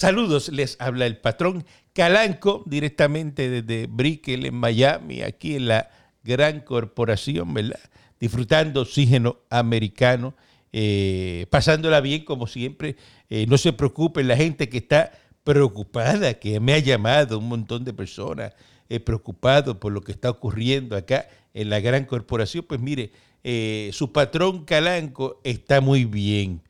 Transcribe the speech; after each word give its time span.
Saludos, 0.00 0.48
les 0.48 0.78
habla 0.80 1.04
el 1.04 1.18
patrón 1.18 1.62
Calanco 1.92 2.64
directamente 2.64 3.50
desde 3.50 3.86
Brickell 3.86 4.46
en 4.46 4.54
Miami, 4.54 5.20
aquí 5.20 5.56
en 5.56 5.68
la 5.68 5.90
gran 6.24 6.60
corporación, 6.60 7.52
¿verdad? 7.52 7.78
Disfrutando 8.18 8.80
oxígeno 8.80 9.40
americano, 9.50 10.34
eh, 10.72 11.44
pasándola 11.50 12.00
bien 12.00 12.24
como 12.24 12.46
siempre. 12.46 12.96
Eh, 13.28 13.44
no 13.46 13.58
se 13.58 13.74
preocupen, 13.74 14.26
la 14.26 14.38
gente 14.38 14.70
que 14.70 14.78
está 14.78 15.12
preocupada, 15.44 16.32
que 16.32 16.60
me 16.60 16.72
ha 16.72 16.78
llamado 16.78 17.38
un 17.38 17.50
montón 17.50 17.84
de 17.84 17.92
personas 17.92 18.54
eh, 18.88 19.00
preocupado 19.00 19.78
por 19.80 19.92
lo 19.92 20.00
que 20.00 20.12
está 20.12 20.30
ocurriendo 20.30 20.96
acá 20.96 21.28
en 21.52 21.68
la 21.68 21.78
gran 21.80 22.06
corporación, 22.06 22.64
pues 22.66 22.80
mire, 22.80 23.12
eh, 23.44 23.90
su 23.92 24.12
patrón 24.12 24.64
Calanco 24.64 25.42
está 25.44 25.82
muy 25.82 26.06
bien. 26.06 26.62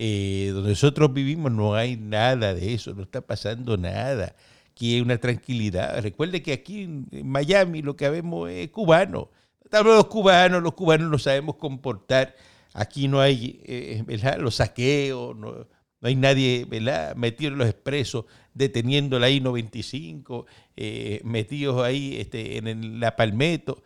Eh, 0.00 0.50
donde 0.54 0.70
nosotros 0.70 1.12
vivimos 1.12 1.50
no 1.50 1.74
hay 1.74 1.96
nada 1.96 2.54
de 2.54 2.72
eso, 2.72 2.94
no 2.94 3.02
está 3.02 3.20
pasando 3.20 3.76
nada. 3.76 4.36
Aquí 4.70 4.94
hay 4.94 5.00
una 5.00 5.18
tranquilidad. 5.18 6.00
Recuerde 6.00 6.40
que 6.40 6.52
aquí 6.52 6.82
en 6.82 7.08
Miami 7.24 7.82
lo 7.82 7.96
que 7.96 8.08
vemos 8.08 8.48
es 8.48 8.68
cubano. 8.68 9.28
Estamos 9.64 9.96
los 9.96 10.06
cubanos, 10.06 10.62
los 10.62 10.74
cubanos 10.74 11.10
no 11.10 11.18
sabemos 11.18 11.56
comportar. 11.56 12.36
Aquí 12.74 13.08
no 13.08 13.20
hay 13.20 13.60
eh, 13.64 14.36
los 14.38 14.54
saqueos, 14.54 15.36
no, 15.36 15.66
hay 16.00 16.14
nadie 16.14 16.64
¿verdad? 16.64 17.16
metido 17.16 17.50
en 17.50 17.58
los 17.58 17.68
expresos, 17.68 18.24
deteniendo 18.54 19.18
la 19.18 19.28
I-95, 19.30 20.44
eh, 20.76 21.20
metidos 21.24 21.82
ahí 21.82 22.18
este, 22.18 22.58
en 22.58 23.00
la 23.00 23.16
Palmetto. 23.16 23.82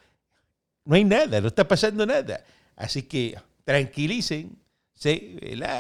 No 0.85 0.95
hay 0.95 1.05
nada, 1.05 1.41
no 1.41 1.49
está 1.49 1.67
pasando 1.67 2.05
nada. 2.05 2.45
Así 2.77 3.05
que 3.05 3.35
tranquilicen, 3.65 4.62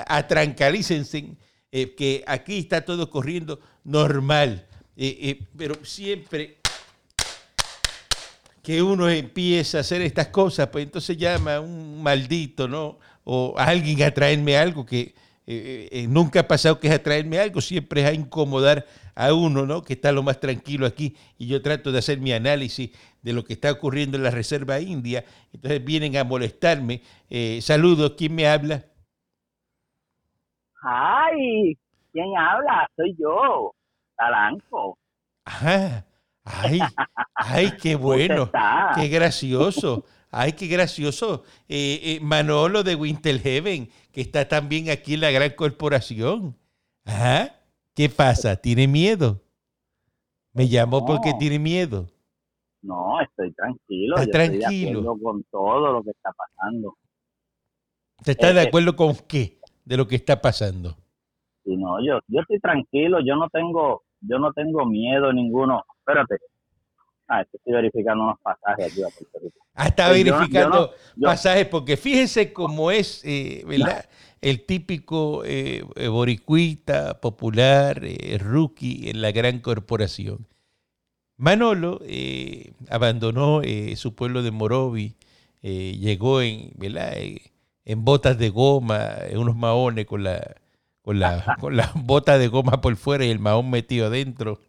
atrancalícense, 0.06 1.36
eh, 1.70 1.94
que 1.94 2.22
aquí 2.26 2.58
está 2.58 2.84
todo 2.84 3.08
corriendo 3.08 3.58
normal. 3.84 4.66
Eh, 4.94 5.18
eh, 5.22 5.46
pero 5.56 5.82
siempre 5.84 6.58
que 8.62 8.82
uno 8.82 9.08
empieza 9.08 9.78
a 9.78 9.80
hacer 9.80 10.02
estas 10.02 10.28
cosas, 10.28 10.68
pues 10.68 10.84
entonces 10.84 11.16
llama 11.16 11.56
a 11.56 11.60
un 11.60 12.02
maldito, 12.02 12.68
¿no? 12.68 12.98
O 13.24 13.54
a 13.56 13.64
alguien 13.64 14.02
a 14.02 14.10
traerme 14.12 14.56
algo 14.56 14.84
que 14.84 15.14
nunca 16.08 16.40
ha 16.40 16.48
pasado 16.48 16.78
que 16.78 16.88
es 16.88 16.94
a 16.94 17.02
traerme 17.02 17.38
algo, 17.38 17.60
siempre 17.60 18.02
es 18.02 18.06
a 18.06 18.12
incomodar 18.12 18.86
a 19.14 19.32
uno, 19.34 19.66
¿no? 19.66 19.82
Que 19.82 19.94
está 19.94 20.12
lo 20.12 20.22
más 20.22 20.40
tranquilo 20.40 20.86
aquí 20.86 21.16
y 21.38 21.46
yo 21.46 21.60
trato 21.62 21.90
de 21.90 21.98
hacer 21.98 22.20
mi 22.20 22.32
análisis 22.32 22.90
de 23.22 23.32
lo 23.32 23.44
que 23.44 23.54
está 23.54 23.72
ocurriendo 23.72 24.16
en 24.16 24.22
la 24.22 24.30
Reserva 24.30 24.80
India. 24.80 25.24
Entonces 25.52 25.84
vienen 25.84 26.16
a 26.16 26.24
molestarme. 26.24 27.02
saludos, 27.60 28.14
¿quién 28.16 28.34
me 28.34 28.46
habla? 28.46 28.84
Ay, 30.82 31.78
¿quién 32.12 32.36
habla? 32.36 32.88
Soy 32.96 33.14
yo, 33.18 33.72
Talanco. 34.16 34.98
Ajá. 35.44 36.04
Ay, 36.44 36.80
ay, 37.34 37.72
qué 37.80 37.94
bueno, 37.96 38.50
qué 38.96 39.08
gracioso. 39.08 40.04
Ay, 40.30 40.54
qué 40.54 40.66
gracioso. 40.66 41.44
Eh, 41.68 42.00
eh, 42.02 42.20
Manolo 42.20 42.82
de 42.82 42.94
Winter 42.96 43.38
Heaven, 43.38 43.88
que 44.10 44.22
está 44.22 44.48
también 44.48 44.90
aquí 44.90 45.14
en 45.14 45.20
la 45.20 45.30
gran 45.30 45.50
corporación. 45.50 46.56
Ajá. 47.04 47.54
¿Qué 47.94 48.08
pasa? 48.08 48.56
¿Tiene 48.56 48.88
miedo? 48.88 49.40
Me 50.52 50.68
llamó 50.68 51.04
porque 51.04 51.32
tiene 51.38 51.58
miedo. 51.58 52.08
No, 52.80 53.20
estoy 53.20 53.52
tranquilo. 53.52 54.16
Está 54.16 54.30
tranquilo. 54.30 55.16
con 55.22 55.44
todo 55.44 55.92
lo 55.92 56.02
que 56.02 56.10
está 56.10 56.30
pasando. 56.32 56.96
¿Te 58.24 58.32
está 58.32 58.52
de 58.52 58.62
acuerdo 58.62 58.96
con 58.96 59.14
qué? 59.14 59.58
De 59.84 59.96
lo 59.96 60.06
que 60.06 60.16
está 60.16 60.40
pasando. 60.40 60.96
Sí, 61.64 61.76
no, 61.76 62.04
yo, 62.04 62.20
yo 62.26 62.40
estoy 62.40 62.58
tranquilo, 62.60 63.18
yo 63.24 63.36
no 63.36 63.48
tengo, 63.48 64.02
yo 64.20 64.38
no 64.38 64.52
tengo 64.52 64.84
miedo 64.86 65.32
ninguno. 65.32 65.84
Espérate. 65.98 66.36
Ah, 67.28 67.42
estoy 67.42 67.72
verificando 67.72 68.24
unos 68.24 68.40
pasajes 68.40 68.92
aquí 68.92 69.02
a 69.02 69.08
Puerto 69.08 69.38
Rico. 69.42 69.58
Ah, 69.74 69.86
está 69.86 70.10
verificando 70.10 70.90
pasajes 71.20 71.66
porque 71.66 71.96
fíjense 71.96 72.52
cómo 72.52 72.90
es, 72.90 73.24
eh, 73.24 73.64
¿verdad? 73.66 74.04
El 74.42 74.66
típico 74.66 75.44
eh, 75.44 75.84
boricuita, 76.10 77.20
popular, 77.20 78.02
eh, 78.02 78.38
rookie 78.38 79.08
en 79.08 79.22
la 79.22 79.30
gran 79.30 79.60
corporación. 79.60 80.48
Manolo 81.36 82.00
eh, 82.04 82.72
abandonó 82.90 83.62
su 83.94 84.14
pueblo 84.14 84.42
de 84.42 84.50
Morovi, 84.50 85.14
llegó 85.62 86.42
en, 86.42 86.72
¿verdad? 86.76 87.12
En 87.84 88.04
botas 88.04 88.38
de 88.38 88.50
goma, 88.50 89.14
en 89.28 89.38
unos 89.38 89.56
maones 89.56 90.06
con 90.06 90.22
la, 90.24 90.56
con 91.02 91.18
la, 91.18 91.56
con 91.60 91.76
la 91.76 91.90
bota 91.94 92.38
de 92.38 92.48
goma 92.48 92.80
por 92.80 92.96
fuera 92.96 93.24
y 93.24 93.30
el 93.30 93.38
mahón 93.38 93.70
metido 93.70 94.06
adentro. 94.06 94.60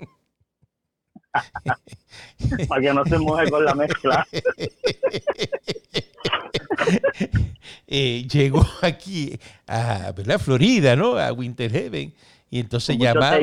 Para 2.68 2.82
que 2.82 2.94
no 2.94 3.04
se 3.06 3.18
moje 3.18 3.50
con 3.50 3.66
la 3.66 3.76
mezcla. 3.76 4.28
Eh, 7.88 8.26
llegó 8.28 8.66
aquí 8.82 9.38
a 9.68 10.12
¿verdad? 10.14 10.40
Florida, 10.40 10.96
¿no? 10.96 11.18
A 11.18 11.32
Winter 11.32 11.72
Heaven. 11.72 12.14
Y 12.50 12.60
entonces 12.60 12.98
llamaba. 12.98 13.40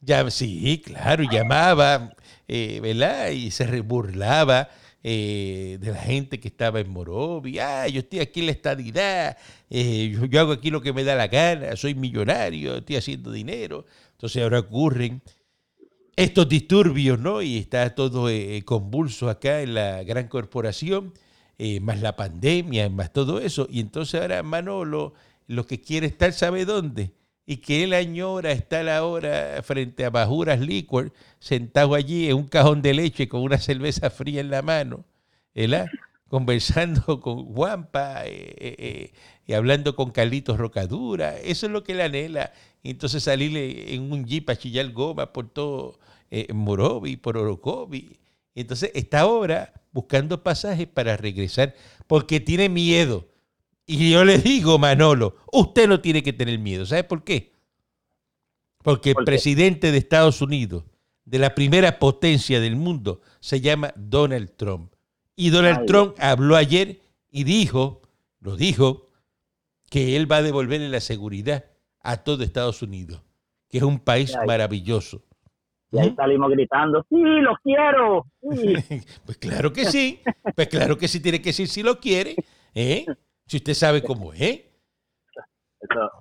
Ya, 0.00 0.30
sí, 0.30 0.82
claro, 0.84 1.24
llamaba, 1.30 2.14
eh, 2.46 2.78
¿verdad? 2.82 3.30
Y 3.30 3.50
se 3.50 3.80
burlaba 3.80 4.68
eh, 5.08 5.78
de 5.80 5.92
la 5.92 6.00
gente 6.00 6.40
que 6.40 6.48
estaba 6.48 6.80
en 6.80 6.90
Morovia. 6.90 7.82
Ah, 7.82 7.86
yo 7.86 8.00
estoy 8.00 8.18
aquí 8.18 8.40
en 8.40 8.46
la 8.46 8.52
estadidad, 8.52 9.36
eh, 9.70 10.18
yo, 10.28 10.40
hago 10.40 10.50
aquí 10.50 10.68
lo 10.68 10.82
que 10.82 10.92
me 10.92 11.04
da 11.04 11.14
la 11.14 11.28
gana, 11.28 11.76
soy 11.76 11.94
millonario, 11.94 12.78
estoy 12.78 12.96
haciendo 12.96 13.30
dinero. 13.30 13.86
Entonces 14.10 14.42
ahora 14.42 14.58
ocurren 14.58 15.22
estos 16.16 16.48
disturbios, 16.48 17.20
¿no? 17.20 17.40
Y 17.40 17.56
está 17.56 17.94
todo 17.94 18.28
eh, 18.28 18.62
convulso 18.64 19.30
acá 19.30 19.60
en 19.62 19.74
la 19.74 20.02
gran 20.02 20.26
corporación, 20.26 21.14
más 21.82 22.00
la 22.00 22.16
pandemia, 22.16 22.90
más 22.90 23.12
todo 23.12 23.38
eso. 23.38 23.68
Y 23.70 23.78
entonces 23.78 24.20
ahora 24.20 24.42
Manolo 24.42 25.14
lo 25.46 25.68
que 25.68 25.80
quiere 25.80 26.08
estar, 26.08 26.32
¿sabe 26.32 26.64
dónde? 26.64 27.12
Y 27.46 27.58
que 27.58 27.84
él 27.84 27.94
añora 27.94 28.52
estar 28.52 28.88
ahora 28.88 29.62
frente 29.62 30.04
a 30.04 30.10
Bajuras 30.10 30.60
Liquor, 30.60 31.12
sentado 31.38 31.94
allí 31.94 32.28
en 32.28 32.36
un 32.36 32.48
cajón 32.48 32.82
de 32.82 32.92
leche 32.92 33.28
con 33.28 33.42
una 33.42 33.58
cerveza 33.58 34.10
fría 34.10 34.40
en 34.40 34.50
la 34.50 34.62
mano, 34.62 35.04
¿verdad? 35.54 35.86
conversando 36.28 37.20
con 37.20 37.54
Juanpa 37.54 38.26
eh, 38.26 38.54
eh, 38.58 38.76
eh, 38.78 39.12
y 39.46 39.52
hablando 39.52 39.94
con 39.94 40.10
Carlitos 40.10 40.58
Rocadura. 40.58 41.36
Eso 41.38 41.66
es 41.66 41.72
lo 41.72 41.84
que 41.84 41.92
él 41.92 42.00
anhela. 42.00 42.52
Y 42.82 42.90
entonces 42.90 43.22
salirle 43.22 43.94
en 43.94 44.12
un 44.12 44.24
jeep 44.24 44.48
a 44.50 44.56
chillar 44.56 44.90
goma 44.92 45.32
por 45.32 45.48
todo 45.48 45.98
Morovi, 46.52 47.16
por 47.16 47.36
Orocovi. 47.36 48.18
Entonces 48.54 48.90
está 48.94 49.20
ahora 49.20 49.72
buscando 49.92 50.42
pasajes 50.42 50.86
para 50.86 51.16
regresar 51.16 51.74
porque 52.06 52.40
tiene 52.40 52.68
miedo 52.68 53.26
y 53.86 54.10
yo 54.10 54.24
le 54.24 54.38
digo, 54.38 54.78
Manolo, 54.78 55.36
usted 55.52 55.88
no 55.88 56.00
tiene 56.00 56.22
que 56.22 56.32
tener 56.32 56.58
miedo. 56.58 56.84
¿Sabe 56.84 57.04
por 57.04 57.22
qué? 57.22 57.52
Porque 58.82 59.10
el 59.10 59.24
presidente 59.24 59.92
de 59.92 59.98
Estados 59.98 60.42
Unidos, 60.42 60.84
de 61.24 61.38
la 61.38 61.54
primera 61.54 61.98
potencia 61.98 62.60
del 62.60 62.76
mundo, 62.76 63.20
se 63.40 63.60
llama 63.60 63.92
Donald 63.96 64.52
Trump. 64.56 64.92
Y 65.36 65.50
Donald 65.50 65.86
Trump 65.86 66.16
habló 66.18 66.56
ayer 66.56 67.00
y 67.30 67.44
dijo, 67.44 68.02
lo 68.40 68.56
dijo, 68.56 69.10
que 69.90 70.16
él 70.16 70.30
va 70.30 70.38
a 70.38 70.42
devolverle 70.42 70.88
la 70.88 71.00
seguridad 71.00 71.64
a 72.00 72.18
todo 72.18 72.42
Estados 72.42 72.82
Unidos, 72.82 73.22
que 73.68 73.78
es 73.78 73.84
un 73.84 73.98
país 73.98 74.36
maravilloso. 74.46 75.22
Y 75.92 75.98
ahí 75.98 76.14
salimos 76.16 76.50
gritando, 76.50 77.04
sí, 77.08 77.16
lo 77.16 77.56
quiero. 77.62 78.26
pues 79.24 79.38
claro 79.38 79.72
que 79.72 79.84
sí, 79.84 80.20
pues 80.54 80.68
claro 80.68 80.98
que 80.98 81.06
sí 81.06 81.20
tiene 81.20 81.40
que 81.40 81.50
decir 81.50 81.68
si 81.68 81.82
lo 81.82 82.00
quiere. 82.00 82.34
¿eh? 82.74 83.06
Si 83.46 83.58
usted 83.58 83.74
sabe 83.74 84.02
cómo 84.02 84.32
es. 84.32 84.62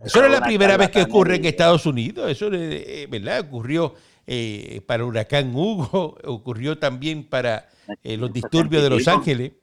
Eso, 0.03 0.19
no 0.19 0.25
es 0.25 0.31
la 0.31 0.41
primera 0.41 0.78
vez 0.78 0.91
que 0.91 1.02
ocurre 1.02 1.38
en 1.38 1.46
Estados 1.46 1.86
Unidos. 1.86 2.30
Eso, 2.30 2.50
eh, 2.53 3.08
¿verdad? 3.09 3.40
Ocurrió 3.47 3.96
eh, 4.27 4.81
para 4.88 5.04
huracán 5.04 5.56
Hugo, 5.56 6.18
ocurrió 6.24 6.77
también 6.77 7.27
para 7.27 7.68
eh, 8.04 8.16
los 8.18 8.31
disturbios 8.31 8.83
de 8.83 8.89
Los 8.92 9.07
Ángeles 9.07 9.54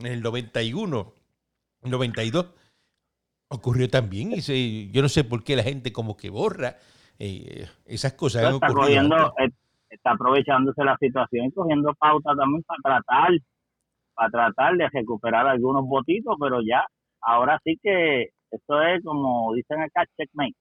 en 0.00 0.06
el 0.06 0.20
91, 0.20 1.12
92. 1.82 2.46
Ocurrió 3.48 3.88
también. 3.88 4.32
Y 4.34 4.90
yo 4.90 5.00
no 5.00 5.08
sé 5.08 5.22
por 5.22 5.44
qué 5.44 5.54
la 5.54 5.62
gente 5.62 5.92
como 5.92 6.16
que 6.16 6.28
borra 6.28 6.76
esas 7.18 8.14
cosas. 8.14 8.52
Está, 8.52 8.66
está 9.90 10.10
aprovechándose 10.10 10.82
la 10.82 10.96
situación 10.98 11.46
y 11.46 11.52
cogiendo 11.52 11.94
pautas 11.94 12.36
también 12.36 12.64
para 12.64 13.00
tratar 13.00 13.30
para 14.16 14.30
tratar 14.30 14.76
de 14.76 14.88
recuperar 14.88 15.46
algunos 15.46 15.86
votitos, 15.86 16.36
pero 16.40 16.60
ya 16.62 16.84
ahora 17.20 17.58
sí 17.64 17.78
que 17.82 18.30
esto 18.50 18.82
es 18.82 19.02
como 19.04 19.52
dicen 19.54 19.80
acá, 19.80 20.04
checkmate. 20.16 20.54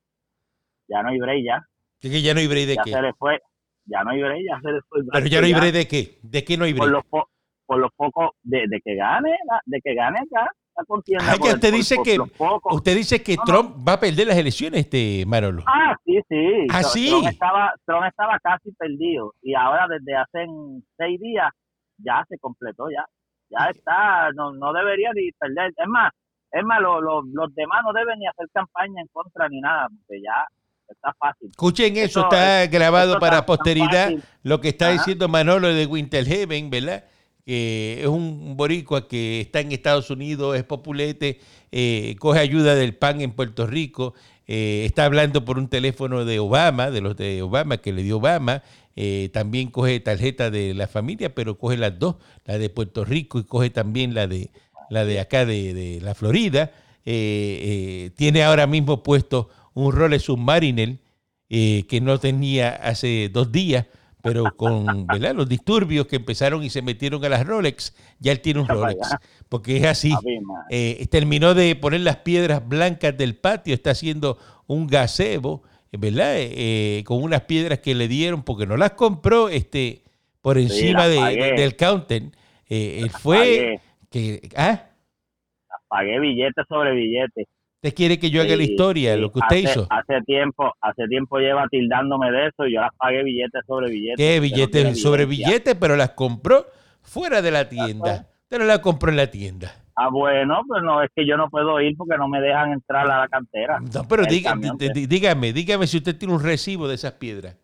Ya 0.88 1.02
no 1.02 1.10
hay 1.10 1.20
break 1.20 1.44
ya. 1.46 1.62
que 2.00 2.22
ya 2.22 2.34
no 2.34 2.40
hay 2.40 2.48
break 2.48 2.68
de 2.68 2.76
ya 2.76 2.84
qué? 2.84 2.92
Se 2.92 3.02
le 3.02 3.14
fue, 3.14 3.40
ya 3.86 4.04
no 4.04 4.12
hay 4.12 4.22
break, 4.22 4.42
ya 4.48 4.60
se 4.62 4.72
le 4.72 4.82
fue. 4.88 5.00
Pero 5.12 5.28
ya 5.28 5.42
no 5.42 5.48
hay 5.48 5.54
break 5.54 5.74
de 5.74 5.88
qué? 5.88 6.20
¿De 6.22 6.44
qué 6.44 6.58
no 6.58 6.66
hay 6.66 6.74
break? 6.74 7.06
Por 7.10 7.28
por 7.66 7.80
los 7.80 7.92
pocos 7.96 8.32
de, 8.44 8.68
que 8.84 8.96
gane, 8.96 9.32
de 9.66 9.82
que 9.82 9.96
gane 9.96 10.20
acá. 10.20 10.52
Ah, 10.78 11.38
que 11.42 11.54
usted 11.54 11.74
dice 11.74 11.96
que 12.04 12.18
usted 12.66 12.96
dice 12.96 13.24
que 13.24 13.38
Trump 13.46 13.78
va 13.88 13.94
a 13.94 14.00
perder 14.00 14.28
las 14.28 14.38
elecciones, 14.38 14.82
este 14.82 15.24
Marolo. 15.26 15.64
Ah, 15.66 15.96
sí, 16.04 16.20
sí. 16.28 16.68
Ah, 16.70 16.84
sí. 16.84 17.10
Trump 17.10 17.28
estaba, 17.30 17.74
Trump 17.86 18.06
estaba 18.06 18.38
casi 18.44 18.74
perdido 18.74 19.34
y 19.42 19.54
ahora 19.56 19.88
desde 19.88 20.16
hace 20.18 20.46
seis 20.98 21.18
días 21.22 21.50
ya 22.00 22.26
se 22.28 22.38
completó 22.40 22.90
ya. 22.90 23.06
Ya 23.50 23.70
está, 23.70 24.32
no, 24.34 24.52
no 24.52 24.74
debería 24.74 25.12
ni 25.14 25.32
perder. 25.32 25.72
Es 25.78 25.88
más, 25.88 26.12
es 26.56 26.64
más, 26.64 26.80
los 26.82 27.54
demás 27.54 27.84
no 27.86 27.92
deben 27.94 28.18
ni 28.20 28.28
hacer 28.28 28.48
campaña 28.54 29.02
en 29.02 29.08
contra 29.08 29.50
ni 29.50 29.60
nada, 29.60 29.88
porque 29.90 30.22
ya 30.22 30.48
está 30.88 31.14
fácil. 31.20 31.50
Escuchen 31.50 31.98
eso, 31.98 32.22
está 32.22 32.66
grabado 32.68 33.20
para 33.20 33.46
posteridad, 33.46 34.12
lo 34.44 34.62
que 34.62 34.70
está 34.70 34.92
diciendo 34.92 35.28
Manolo 35.28 35.68
de 35.68 35.86
Winterhaven, 35.86 36.70
¿verdad? 36.70 37.04
que 37.46 38.02
es 38.02 38.08
un 38.08 38.58
boricua 38.58 39.08
que 39.08 39.42
está 39.42 39.60
en 39.60 39.72
Estados 39.72 40.10
Unidos, 40.10 40.56
es 40.56 40.64
populete, 40.64 41.40
eh, 41.72 42.16
coge 42.20 42.40
ayuda 42.40 42.74
del 42.74 42.96
PAN 42.96 43.22
en 43.22 43.34
Puerto 43.34 43.68
Rico, 43.68 44.16
eh, 44.48 44.84
está 44.86 45.06
hablando 45.06 45.46
por 45.46 45.60
un 45.60 45.68
teléfono 45.68 46.26
de 46.26 46.40
Obama, 46.40 46.90
de 46.90 47.02
los 47.02 47.16
de 47.16 47.44
Obama 47.44 47.78
que 47.78 47.94
le 47.94 48.02
dio 48.02 48.18
Obama, 48.18 48.64
eh, 48.96 49.30
también 49.32 49.70
coge 49.70 50.00
tarjeta 50.00 50.50
de 50.50 50.74
la 50.74 50.88
familia, 50.88 51.36
pero 51.36 51.58
coge 51.58 51.78
las 51.78 52.00
dos, 52.00 52.16
la 52.46 52.58
de 52.58 52.70
Puerto 52.70 53.06
Rico 53.06 53.38
y 53.38 53.44
coge 53.44 53.70
también 53.70 54.16
la 54.16 54.26
de, 54.26 54.50
la 54.90 55.06
de 55.06 55.20
acá 55.20 55.46
de, 55.46 56.00
la 56.02 56.16
Florida. 56.16 56.72
tiene 57.04 58.44
ahora 58.44 58.68
mismo 58.68 59.04
puesto 59.04 59.50
un 59.74 59.92
Rolex 59.92 60.24
Submariner 60.24 60.98
que 61.48 62.00
no 62.02 62.20
tenía 62.20 62.70
hace 62.70 63.30
dos 63.30 63.52
días 63.52 63.86
pero 64.26 64.46
con 64.58 65.06
los 65.36 65.48
disturbios 65.48 66.08
que 66.08 66.16
empezaron 66.16 66.64
y 66.64 66.72
se 66.72 66.82
metieron 66.82 67.24
a 67.24 67.30
las 67.30 67.46
Rolex, 67.46 67.94
ya 68.18 68.32
él 68.32 68.42
tiene 68.42 68.62
un 68.62 68.68
Rolex, 68.68 69.16
porque 69.50 69.78
es 69.78 69.86
así. 69.86 70.16
Eh, 70.72 71.06
terminó 71.12 71.54
de 71.54 71.76
poner 71.76 72.02
las 72.02 72.18
piedras 72.18 72.68
blancas 72.68 73.16
del 73.16 73.36
patio, 73.36 73.76
está 73.76 73.92
haciendo 73.92 74.40
un 74.66 74.88
gazebo, 74.88 75.62
¿verdad? 75.92 76.34
Eh, 76.38 77.04
con 77.06 77.22
unas 77.22 77.42
piedras 77.42 77.80
que 77.80 77.94
le 77.94 78.08
dieron, 78.08 78.42
porque 78.42 78.66
no 78.66 78.78
las 78.78 78.94
compró 78.94 79.48
este, 79.48 80.02
por 80.42 80.58
encima 80.58 81.08
del 81.08 81.76
counter. 81.76 82.24
Eh, 82.68 83.02
él 83.04 83.12
fue... 83.12 83.80
Que, 84.16 84.40
¿ah? 84.56 84.82
pagué 85.90 86.22
billetes 86.22 86.66
sobre 86.70 86.94
billetes. 86.94 87.48
Usted 87.84 87.94
quiere 87.94 88.18
que 88.18 88.30
yo 88.30 88.42
haga 88.42 88.56
la 88.56 88.64
historia, 88.64 89.18
lo 89.18 89.30
que 89.30 89.40
usted 89.40 89.58
hizo. 89.58 89.88
Hace 89.90 90.22
tiempo, 90.22 90.72
hace 90.80 91.06
tiempo 91.10 91.38
lleva 91.38 91.68
tildándome 91.68 92.32
de 92.32 92.48
eso 92.48 92.66
y 92.66 92.76
yo 92.76 92.80
las 92.80 92.96
pagué 92.96 93.24
billetes 93.24 93.62
sobre 93.68 93.90
billetes. 93.90 94.16
¿Qué 94.16 94.40
billetes 94.40 95.02
sobre 95.02 95.26
billetes? 95.26 95.76
Pero 95.76 95.98
las 95.98 96.12
compró 96.12 96.66
fuera 97.02 97.42
de 97.42 97.52
la 97.52 97.68
tienda. 97.68 98.30
Usted 98.44 98.60
no 98.60 98.64
las 98.64 98.80
compró 98.80 99.12
en 99.12 99.18
la 99.18 99.30
tienda. 99.30 99.74
Ah, 99.98 100.08
bueno, 100.10 100.62
pues 100.66 100.82
no, 100.82 101.04
es 101.04 101.10
que 101.14 101.28
yo 101.28 101.36
no 101.36 101.50
puedo 101.50 101.82
ir 101.82 101.98
porque 101.98 102.18
no 102.18 102.30
me 102.30 102.40
dejan 102.40 102.72
entrar 102.72 103.12
a 103.12 103.20
la 103.20 103.28
cantera. 103.28 103.82
No, 103.82 104.08
pero 104.08 104.24
dígame, 104.24 104.72
dígame, 105.10 105.52
dígame 105.52 105.88
si 105.88 105.98
usted 105.98 106.18
tiene 106.18 106.34
un 106.34 106.42
recibo 106.42 106.88
de 106.88 106.96
esas 106.96 107.12
piedras. 107.14 107.58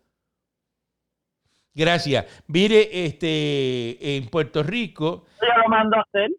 Gracias. 1.74 2.26
Mire, 2.48 3.06
este, 3.06 4.18
en 4.18 4.28
Puerto 4.28 4.62
Rico. 4.64 5.26
Yo 5.42 5.48
lo 5.62 5.70
mando 5.70 5.98
a 5.98 6.02
hacer. 6.02 6.32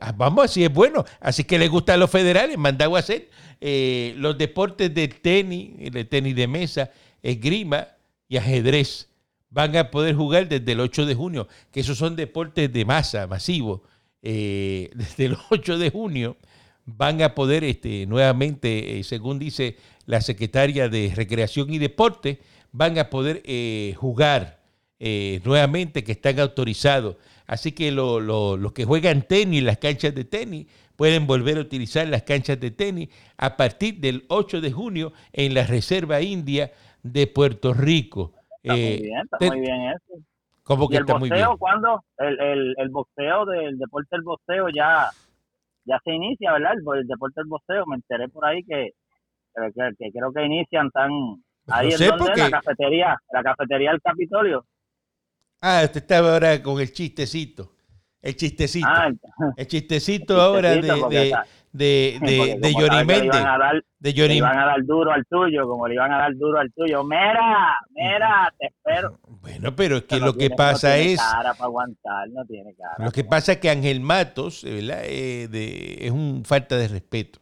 Ah, 0.00 0.12
vamos, 0.16 0.44
así 0.44 0.64
es 0.64 0.72
bueno. 0.72 1.04
Así 1.20 1.44
que 1.44 1.58
le 1.58 1.68
gustan 1.68 2.00
los 2.00 2.10
federales, 2.10 2.56
mandado 2.56 2.96
a 2.96 3.00
hacer 3.00 3.28
eh, 3.60 4.14
los 4.16 4.38
deportes 4.38 4.94
de 4.94 5.08
tenis, 5.08 5.92
de 5.92 6.04
tenis 6.04 6.34
de 6.34 6.46
mesa, 6.46 6.90
esgrima 7.22 7.88
y 8.28 8.36
ajedrez. 8.36 9.08
Van 9.50 9.76
a 9.76 9.90
poder 9.90 10.14
jugar 10.14 10.48
desde 10.48 10.72
el 10.72 10.80
8 10.80 11.06
de 11.06 11.14
junio, 11.14 11.48
que 11.72 11.80
esos 11.80 11.98
son 11.98 12.14
deportes 12.14 12.72
de 12.72 12.84
masa, 12.84 13.26
masivos. 13.26 13.80
Eh, 14.22 14.90
desde 14.94 15.26
el 15.26 15.36
8 15.50 15.78
de 15.78 15.90
junio 15.90 16.36
van 16.86 17.22
a 17.22 17.34
poder 17.34 17.64
este, 17.64 18.06
nuevamente, 18.06 18.98
eh, 18.98 19.04
según 19.04 19.38
dice 19.38 19.76
la 20.06 20.20
secretaria 20.20 20.88
de 20.88 21.12
Recreación 21.14 21.72
y 21.72 21.78
Deporte, 21.78 22.40
van 22.72 22.98
a 22.98 23.10
poder 23.10 23.42
jugar 23.96 24.60
nuevamente, 25.44 26.04
que 26.04 26.12
están 26.12 26.38
autorizados 26.40 27.16
Así 27.50 27.72
que 27.72 27.90
los 27.90 28.72
que 28.72 28.84
juegan 28.84 29.22
tenis, 29.22 29.64
las 29.64 29.78
canchas 29.78 30.14
de 30.14 30.22
tenis, 30.22 30.68
pueden 30.94 31.26
volver 31.26 31.58
a 31.58 31.62
utilizar 31.62 32.06
las 32.06 32.22
canchas 32.22 32.60
de 32.60 32.70
tenis 32.70 33.08
a 33.36 33.56
partir 33.56 33.96
del 33.96 34.22
8 34.28 34.60
de 34.60 34.70
junio 34.70 35.12
en 35.32 35.54
la 35.54 35.66
Reserva 35.66 36.20
India 36.20 36.70
de 37.02 37.26
Puerto 37.26 37.74
Rico. 37.74 38.34
Está 38.62 38.74
muy 38.74 38.82
eh, 38.82 39.00
bien, 39.02 39.20
está 39.24 39.46
muy 39.48 39.60
bien 39.62 39.80
eso. 39.90 40.22
¿Cómo 40.62 40.88
que 40.88 40.98
el 40.98 41.00
está 41.00 41.18
muy 41.18 41.28
bien? 41.28 41.44
¿cuándo? 41.58 42.04
El, 42.18 42.40
el, 42.40 42.74
el 42.78 42.88
boxeo, 42.90 43.44
del 43.46 43.78
deporte 43.78 44.08
del 44.12 44.22
boxeo 44.22 44.68
ya, 44.68 45.10
ya 45.86 45.98
se 46.04 46.12
inicia, 46.12 46.52
¿verdad? 46.52 46.74
El, 46.74 47.08
deporte 47.08 47.40
del 47.40 47.48
boxeo, 47.48 47.84
me 47.86 47.96
enteré 47.96 48.28
por 48.28 48.46
ahí 48.46 48.62
que, 48.62 48.90
que, 49.98 50.12
creo 50.12 50.32
que 50.32 50.44
inician 50.44 50.88
tan... 50.92 51.10
Ahí 51.70 51.92
en 51.92 52.08
donde, 52.16 52.36
la 52.36 52.50
cafetería, 52.50 53.18
la 53.32 53.42
cafetería 53.42 53.90
del 53.92 54.00
Capitolio. 54.02 54.64
Ah, 55.60 55.82
usted 55.84 56.00
estaba 56.00 56.34
ahora 56.34 56.62
con 56.62 56.80
el 56.80 56.92
chistecito. 56.92 57.72
El 58.22 58.36
chistecito. 58.36 58.86
Ah, 58.88 59.10
el 59.56 59.66
chistecito 59.66 60.40
ahora 60.40 60.70
de, 60.70 60.82
de, 60.82 61.34
de, 61.72 62.18
de, 62.20 62.58
de 62.60 62.74
Johnny 62.74 63.04
Méndez. 63.04 63.42
De 63.98 64.12
Johnny... 64.12 64.28
Le 64.28 64.36
iban 64.36 64.58
a 64.58 64.66
dar 64.66 64.84
duro 64.84 65.12
al 65.12 65.24
tuyo, 65.26 65.68
como 65.68 65.86
le 65.86 65.94
iban 65.94 66.12
a 66.12 66.18
dar 66.18 66.34
duro 66.34 66.58
al 66.58 66.72
tuyo. 66.72 67.04
Mira, 67.04 67.76
mira, 67.90 68.52
te 68.58 68.66
espero. 68.66 69.18
Bueno, 69.26 69.74
pero 69.76 69.98
es 69.98 70.04
que 70.04 70.18
lo 70.18 70.34
que 70.34 70.50
pasa 70.50 70.88
no 70.88 70.94
tiene 70.94 71.12
es. 71.12 71.20
Cara 71.20 71.54
para 71.54 71.64
aguantar, 71.64 72.28
no 72.30 72.44
tiene 72.46 72.74
cara. 72.74 73.04
Lo 73.04 73.10
que 73.10 73.24
pasa 73.24 73.52
es 73.52 73.58
que 73.58 73.70
Ángel 73.70 74.00
Matos, 74.00 74.64
¿verdad? 74.64 75.02
Eh, 75.04 75.48
de, 75.48 76.06
es 76.06 76.10
un 76.10 76.44
falta 76.44 76.76
de 76.76 76.88
respeto. 76.88 77.40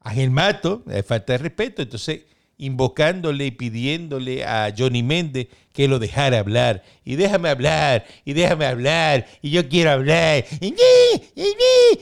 Ángel 0.00 0.30
Matos 0.30 0.80
es 0.88 1.06
falta 1.06 1.34
de 1.34 1.38
respeto, 1.38 1.82
entonces 1.82 2.24
invocándole 2.62 3.46
y 3.46 3.50
pidiéndole 3.50 4.44
a 4.44 4.72
Johnny 4.76 5.02
Méndez 5.02 5.48
que 5.72 5.88
lo 5.88 5.98
dejara 5.98 6.38
hablar. 6.38 6.84
Y 7.04 7.16
déjame 7.16 7.48
hablar, 7.48 8.06
y 8.24 8.34
déjame 8.34 8.66
hablar, 8.66 9.26
y 9.42 9.50
yo 9.50 9.68
quiero 9.68 9.90
hablar, 9.90 10.44
y, 10.60 10.74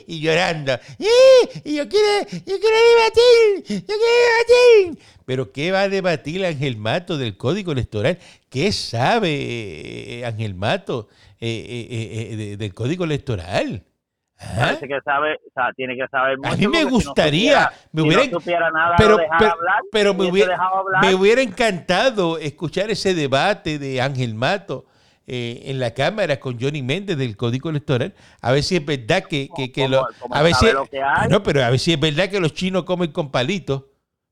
y 0.06 0.20
llorando, 0.20 0.78
y 1.64 1.76
yo 1.76 1.88
quiero, 1.88 2.26
yo 2.30 2.58
quiero 2.60 2.76
debatir, 2.90 3.82
yo 3.86 3.96
quiero 3.96 4.86
debatir. 4.86 5.02
Pero 5.24 5.50
¿qué 5.50 5.72
va 5.72 5.82
a 5.82 5.88
debatir 5.88 6.44
Ángel 6.44 6.76
Mato 6.76 7.16
del 7.16 7.38
Código 7.38 7.72
Electoral? 7.72 8.18
¿Qué 8.50 8.70
sabe 8.72 9.30
eh, 10.18 10.24
Ángel 10.26 10.54
Mato 10.54 11.08
eh, 11.40 11.86
eh, 11.90 12.56
del 12.58 12.74
Código 12.74 13.04
Electoral? 13.04 13.82
Parece 14.56 14.88
que 14.88 15.00
sabe, 15.04 15.34
o 15.34 15.52
sea, 15.52 15.70
tiene 15.76 15.96
que 15.96 16.08
saber 16.08 16.38
mucho. 16.38 16.52
A 16.52 16.56
mí 16.56 16.66
me 16.66 16.84
gustaría, 16.84 17.70
me 17.92 18.02
hubiera, 18.02 18.22
si 18.22 18.30
no 18.30 18.40
supiera 18.40 18.70
nada, 18.70 18.94
pero, 18.96 19.16
pero, 19.16 19.52
hablar, 19.52 19.80
pero 19.92 20.14
me, 20.14 20.30
hubiera, 20.30 20.58
me 21.02 21.14
hubiera 21.14 21.42
encantado 21.42 22.38
escuchar 22.38 22.90
ese 22.90 23.14
debate 23.14 23.78
de 23.78 24.00
Ángel 24.00 24.34
Mato 24.34 24.86
eh, 25.26 25.64
en 25.66 25.78
la 25.78 25.92
Cámara 25.92 26.40
con 26.40 26.58
Johnny 26.58 26.80
Méndez 26.80 27.18
del 27.18 27.36
Código 27.36 27.68
Electoral, 27.68 28.14
a 28.40 28.52
ver 28.52 28.62
si 28.62 28.76
es 28.76 28.84
verdad 28.84 29.24
que, 29.24 29.50
que, 29.54 29.70
que 29.70 29.88
lo, 29.88 30.06
a 30.30 30.42
ver 30.42 30.54
si, 30.54 30.66
no, 31.28 31.42
pero 31.42 31.62
a 31.62 31.68
ver 31.68 31.78
si 31.78 31.92
es 31.92 32.00
verdad 32.00 32.30
que 32.30 32.40
los 32.40 32.54
chinos 32.54 32.84
comen 32.84 33.12
con 33.12 33.30
palitos. 33.30 33.84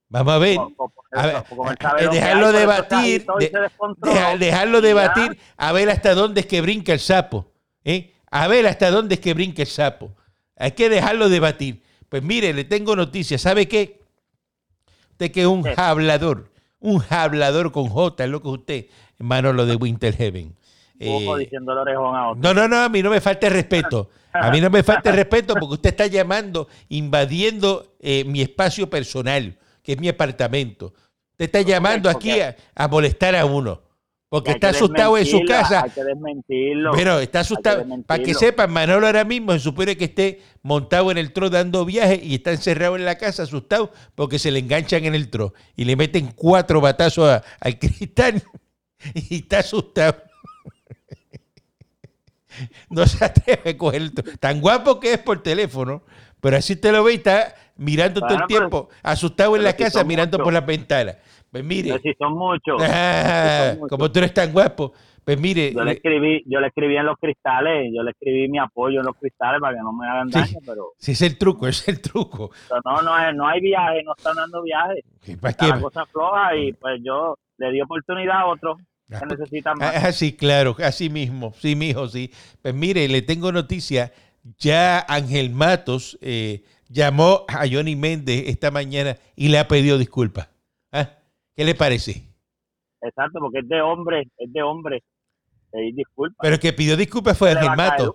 Vamos 0.08 0.32
a 0.32 0.38
ver. 0.38 0.58
A 1.12 1.26
ver 1.94 2.10
dejarlo 2.10 2.50
debatir, 2.50 3.26
dejarlo 4.38 4.80
debatir, 4.80 5.38
a 5.58 5.72
ver 5.72 5.90
hasta 5.90 6.14
dónde 6.14 6.40
es 6.40 6.46
que 6.46 6.62
brinca 6.62 6.94
el 6.94 7.00
sapo. 7.00 7.52
¿eh? 7.84 8.14
A 8.30 8.49
ver 8.49 8.66
hasta 8.66 8.90
dónde 8.90 9.14
es 9.16 9.20
que 9.20 9.35
brinca 9.35 9.62
el 9.62 9.68
sapo. 9.68 10.12
Hay 10.56 10.73
que 10.73 10.88
dejarlo 10.88 11.28
debatir. 11.28 11.82
Pues 12.08 12.23
mire, 12.23 12.52
le 12.52 12.64
tengo 12.64 12.97
noticias. 12.97 13.40
¿Sabe 13.40 13.68
qué? 13.68 14.00
Usted 15.12 15.30
que 15.30 15.42
es 15.42 15.47
un 15.47 15.64
hablador, 15.76 16.50
un 16.80 17.02
hablador 17.08 17.73
con 17.73 17.88
J, 17.88 18.25
es 18.25 18.30
lo 18.30 18.40
que 18.40 18.49
usted, 18.49 18.87
lo 19.18 19.66
de 19.66 19.76
Winter 19.76 20.14
Heaven. 20.14 20.54
Eh, 21.00 21.50
no, 22.37 22.54
no, 22.54 22.68
no, 22.68 22.76
a 22.82 22.88
mí 22.88 23.02
no 23.02 23.11
me 23.11 23.20
falta 23.20 23.49
respeto. 23.49 24.11
A 24.32 24.50
mí 24.50 24.61
no 24.61 24.70
me 24.70 24.82
falta 24.82 25.11
respeto 25.11 25.54
porque 25.54 25.75
usted 25.75 25.90
está 25.90 26.06
llamando, 26.06 26.68
invadiendo 26.88 27.94
eh, 28.00 28.25
mi 28.25 28.42
espacio 28.42 28.88
personal, 28.90 29.56
que 29.82 29.92
es 29.92 30.00
mi 30.00 30.08
apartamento. 30.08 30.92
Usted 31.32 31.44
está 31.44 31.62
llamando 31.62 32.11
aquí 32.11 32.32
a 32.40 32.88
molestar 32.88 33.35
a 33.37 33.44
uno. 33.44 33.88
Porque 34.28 34.50
está 34.50 34.70
asustado 34.70 35.16
en 35.16 35.25
su 35.25 35.42
casa. 35.44 35.85
Hay 35.85 35.90
que 35.90 36.04
desmentirlo. 36.04 36.92
Pero 36.92 37.18
está 37.18 37.40
asustado. 37.40 37.85
Para 38.06 38.23
que 38.23 38.35
sepan, 38.35 38.70
Manolo 38.70 39.06
ahora 39.06 39.25
mismo 39.25 39.52
se 39.52 39.61
supone 39.61 39.97
que 39.97 40.04
esté 40.04 40.42
montado 40.62 41.11
en 41.11 41.16
el 41.16 41.32
tro 41.32 41.49
dando 41.49 41.85
viaje 41.87 42.20
y 42.23 42.35
está 42.35 42.50
encerrado 42.50 42.97
en 42.97 43.06
la 43.06 43.16
casa 43.16 43.44
asustado 43.44 43.90
porque 44.14 44.38
se 44.38 44.50
le 44.50 44.58
enganchan 44.58 45.06
en 45.06 45.14
el 45.14 45.30
tro 45.30 45.54
y 45.76 45.87
le 45.87 45.97
meten 45.97 46.32
cuatro 46.35 46.80
batazos 46.82 47.40
al 47.58 47.78
cristal 47.78 48.42
y 49.14 49.37
está 49.37 49.61
asustado. 49.61 50.23
No 52.90 53.06
se 53.06 53.25
atreve 53.25 53.70
a 53.70 53.78
coger 53.78 54.02
el 54.02 54.12
tro. 54.12 54.25
Tan 54.40 54.61
guapo 54.61 54.99
que 54.99 55.12
es 55.12 55.18
por 55.18 55.44
teléfono, 55.44 56.02
pero 56.40 56.56
así 56.56 56.75
te 56.75 56.90
lo 56.90 57.04
ve 57.04 57.12
y 57.12 57.16
está 57.16 57.54
mirando 57.76 58.20
todo 58.20 58.37
el 58.37 58.47
tiempo, 58.49 58.88
asustado 59.02 59.54
en 59.54 59.62
la 59.62 59.75
casa, 59.75 60.02
mirando 60.02 60.38
por 60.38 60.52
la 60.52 60.61
ventana. 60.61 61.16
Pues 61.50 61.64
mire. 61.64 61.98
si 62.00 62.12
son 62.14 62.34
muchos. 62.34 62.82
como 63.88 64.10
tú 64.10 64.18
eres 64.18 64.34
tan 64.34 64.52
guapo. 64.52 64.92
Pues 65.24 65.38
mire. 65.38 65.72
Yo 65.74 65.84
le 65.84 65.92
escribí, 65.92 66.42
yo 66.46 66.58
le 66.58 66.68
escribí 66.68 66.96
en 66.96 67.04
los 67.04 67.18
cristales, 67.18 67.90
yo 67.94 68.02
le 68.02 68.12
escribí 68.12 68.48
mi 68.48 68.58
apoyo 68.58 69.00
en 69.00 69.06
los 69.06 69.16
cristales 69.16 69.60
para 69.60 69.76
que 69.76 69.82
no 69.82 69.92
me 69.92 70.08
hagan 70.08 70.30
daño, 70.30 70.58
pero. 70.64 70.92
Sí, 70.96 71.12
es 71.12 71.22
el 71.22 71.36
truco, 71.36 71.68
es 71.68 71.86
el 71.86 72.00
truco. 72.00 72.50
no, 72.84 73.02
no, 73.02 73.32
no 73.32 73.46
hay 73.46 73.60
viaje, 73.60 74.02
no 74.04 74.14
están 74.16 74.36
dando 74.36 74.62
viaje. 74.62 75.04
¿Para 75.40 75.54
qué? 75.54 75.66
La 75.68 75.80
cosa 75.80 76.06
floja 76.06 76.56
y 76.56 76.72
pues 76.72 77.00
yo 77.04 77.36
le 77.58 77.70
di 77.72 77.80
oportunidad 77.82 78.40
a 78.40 78.46
otro 78.46 78.76
que 79.08 79.16
ah, 79.16 79.26
necesita 79.28 79.74
más. 79.74 79.96
Así, 79.96 80.32
ah, 80.34 80.38
claro, 80.38 80.76
así 80.82 81.10
mismo, 81.10 81.52
sí, 81.58 81.76
mijo, 81.76 82.08
sí. 82.08 82.30
Pues 82.62 82.74
mire, 82.74 83.06
le 83.08 83.22
tengo 83.22 83.52
noticia. 83.52 84.12
Ya 84.58 85.04
Ángel 85.08 85.50
Matos 85.50 86.18
eh, 86.22 86.62
llamó 86.88 87.44
a 87.48 87.66
Johnny 87.70 87.96
Méndez 87.96 88.44
esta 88.46 88.70
mañana 88.70 89.16
y 89.36 89.48
le 89.48 89.58
ha 89.58 89.68
pedido 89.68 89.98
disculpas. 89.98 90.48
¿Qué 91.58 91.64
le 91.64 91.74
parece? 91.74 92.22
Exacto, 93.02 93.40
porque 93.40 93.58
es 93.58 93.68
de 93.68 93.82
hombre, 93.82 94.28
es 94.38 94.52
de 94.52 94.62
hombre. 94.62 95.02
Pedir 95.72 95.92
disculpas. 95.92 96.36
Pero 96.40 96.54
el 96.54 96.60
que 96.60 96.72
pidió 96.72 96.96
disculpas 96.96 97.36
fue 97.36 97.50
Ángel 97.50 97.76
Matos. 97.76 98.14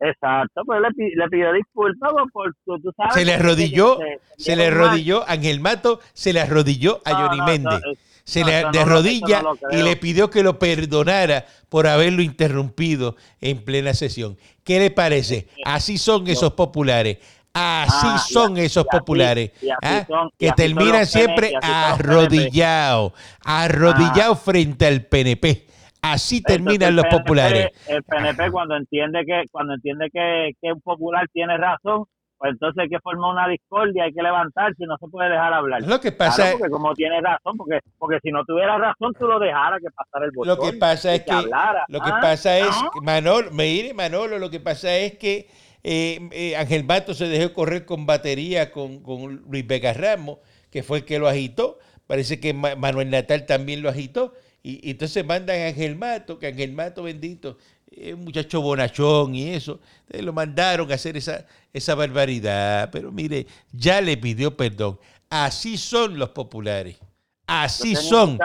Exacto, 0.00 0.62
pues 0.66 0.80
le, 0.80 1.08
le 1.14 1.28
pidió 1.28 1.52
disculpas 1.52 2.12
por, 2.32 2.52
tú 2.64 2.92
sabes. 2.96 3.14
Se 3.14 3.24
le 3.24 3.34
arrodilló, 3.34 3.98
se, 4.36 4.56
le 4.56 4.66
arrodilló, 4.66 5.22
Ángel 5.28 5.60
Mato 5.60 6.00
se 6.14 6.32
le 6.32 6.40
arrodilló 6.40 7.00
a 7.04 7.14
Johnny 7.14 7.40
Méndez. 7.42 7.80
se 8.24 8.44
le 8.44 8.64
de 8.72 8.84
rodilla 8.84 9.40
y 9.70 9.76
le 9.76 9.94
pidió 9.94 10.28
que 10.28 10.42
lo 10.42 10.58
perdonara 10.58 11.46
por 11.68 11.86
haberlo 11.86 12.22
interrumpido 12.22 13.14
en 13.40 13.64
plena 13.64 13.94
sesión. 13.94 14.36
¿Qué 14.64 14.80
le 14.80 14.90
parece? 14.90 15.46
Así 15.64 15.96
son 15.96 16.26
esos 16.26 16.54
populares. 16.54 17.18
Así 17.58 18.06
ah, 18.08 18.18
son 18.18 18.56
esos 18.56 18.84
populares, 18.84 19.50
¿ah? 19.82 20.06
que 20.38 20.52
terminan 20.52 21.06
siempre 21.06 21.52
arrodillados, 21.60 23.12
arrodillados 23.44 24.40
frente 24.40 24.86
al 24.86 25.02
PNP. 25.02 25.66
Así 26.00 26.40
terminan 26.40 26.94
los 26.94 27.06
populares. 27.06 27.70
El 27.88 28.04
PNP 28.04 28.52
cuando 28.52 28.76
entiende 28.76 29.24
que 29.26 29.42
cuando 29.50 29.74
entiende 29.74 30.08
que, 30.12 30.52
que, 30.62 30.72
un 30.72 30.80
popular 30.80 31.26
tiene 31.32 31.56
razón, 31.56 32.04
pues 32.36 32.52
entonces 32.52 32.80
hay 32.80 32.88
que 32.88 33.00
formar 33.00 33.32
una 33.32 33.48
discordia, 33.48 34.04
hay 34.04 34.12
que 34.12 34.22
levantarse 34.22 34.86
no 34.86 34.96
se 34.96 35.08
puede 35.08 35.30
dejar 35.30 35.52
hablar. 35.52 35.82
Lo 35.82 36.00
que 36.00 36.12
pasa 36.12 36.52
porque 36.52 36.70
como 36.70 36.94
tiene 36.94 37.20
razón, 37.20 37.56
porque 37.56 37.80
porque 37.98 38.20
si 38.22 38.30
no 38.30 38.44
tuviera 38.44 38.78
razón 38.78 39.12
tú 39.18 39.26
lo 39.26 39.40
dejaras 39.40 39.80
que 39.80 39.90
pasara 39.90 40.26
el 40.26 40.30
voto. 40.30 40.48
Lo 40.48 40.58
que 40.60 40.78
pasa 40.78 41.14
es 41.14 41.22
que, 41.22 41.50
lo 41.88 42.00
que 42.00 42.10
pasa 42.22 42.58
es 42.58 42.68
Manolo, 43.02 43.50
me 43.50 43.92
Manolo, 43.94 44.38
lo 44.38 44.48
que 44.48 44.60
pasa 44.60 44.94
es 44.96 45.18
que 45.18 45.48
eh, 45.84 46.28
eh, 46.32 46.56
Ángel 46.56 46.84
Mato 46.84 47.14
se 47.14 47.26
dejó 47.28 47.52
correr 47.52 47.84
con 47.84 48.06
batería 48.06 48.70
con, 48.70 49.00
con 49.00 49.44
Luis 49.48 49.66
Vega 49.66 49.92
Ramos, 49.92 50.38
que 50.70 50.82
fue 50.82 50.98
el 50.98 51.04
que 51.04 51.18
lo 51.18 51.28
agitó. 51.28 51.78
Parece 52.06 52.40
que 52.40 52.54
Manuel 52.54 53.10
Natal 53.10 53.46
también 53.46 53.82
lo 53.82 53.88
agitó. 53.88 54.34
Y, 54.62 54.90
entonces 54.90 55.24
mandan 55.24 55.60
a 55.60 55.66
Ángel 55.66 55.96
Mato, 55.96 56.38
que 56.38 56.46
Ángel 56.48 56.72
Mato 56.72 57.02
bendito, 57.02 57.58
es 57.90 58.14
un 58.14 58.24
muchacho 58.24 58.60
bonachón 58.60 59.34
y 59.34 59.50
eso. 59.50 59.80
lo 60.08 60.32
mandaron 60.32 60.90
a 60.90 60.94
hacer 60.94 61.16
esa, 61.16 61.46
esa 61.72 61.94
barbaridad. 61.94 62.90
Pero 62.90 63.12
mire, 63.12 63.46
ya 63.72 64.00
le 64.00 64.16
pidió 64.16 64.56
perdón. 64.56 64.98
Así 65.30 65.76
son 65.76 66.18
los 66.18 66.30
populares. 66.30 66.98
Así 67.46 67.94
son. 67.94 68.38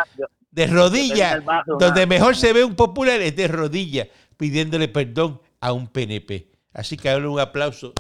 De 0.52 0.68
rodillas. 0.68 1.44
Donde 1.80 2.06
mejor 2.06 2.36
se 2.36 2.54
ve 2.54 2.64
un 2.64 2.76
popular 2.76 3.20
es 3.22 3.36
de 3.36 3.48
rodillas, 3.48 4.08
pidiéndole 4.38 4.88
perdón 4.88 5.42
a 5.60 5.74
un 5.74 5.88
PNP. 5.88 6.53
Así 6.74 6.98
que 6.98 7.10
dale 7.10 7.28
un 7.28 7.40
aplauso 7.40 7.94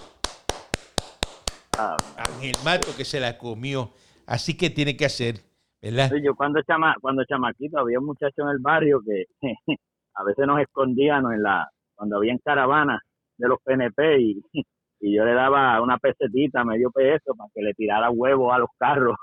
a 1.78 1.96
Ángel 2.18 2.56
Mato 2.66 2.88
que 2.98 3.06
se 3.06 3.20
la 3.20 3.38
comió. 3.38 3.92
Así 4.26 4.58
que 4.58 4.72
tiene 4.72 4.98
que 4.98 5.06
hacer, 5.06 5.36
¿verdad? 5.82 6.10
Yo 6.24 6.36
cuando, 6.36 6.62
chama, 6.64 6.96
cuando 7.00 7.24
chamaquito 7.26 7.78
había 7.78 8.00
un 8.00 8.06
muchacho 8.06 8.42
en 8.42 8.50
el 8.50 8.60
barrio 8.60 9.02
que 9.06 9.26
a 10.16 10.24
veces 10.24 10.48
nos 10.48 10.60
escondíamos 10.60 11.34
en 11.34 11.44
la, 11.44 11.70
cuando 11.94 12.18
había 12.18 12.36
caravanas 12.44 13.02
de 13.38 13.48
los 13.48 13.60
PNP 13.64 14.22
y, 14.22 14.42
y 15.02 15.16
yo 15.16 15.24
le 15.24 15.34
daba 15.34 15.80
una 15.82 16.00
pesetita, 16.00 16.64
medio 16.64 16.90
peso, 16.90 17.36
para 17.38 17.50
que 17.54 17.62
le 17.62 17.74
tirara 17.76 18.10
huevos 18.10 18.54
a 18.54 18.58
los 18.58 18.70
carros. 18.80 19.18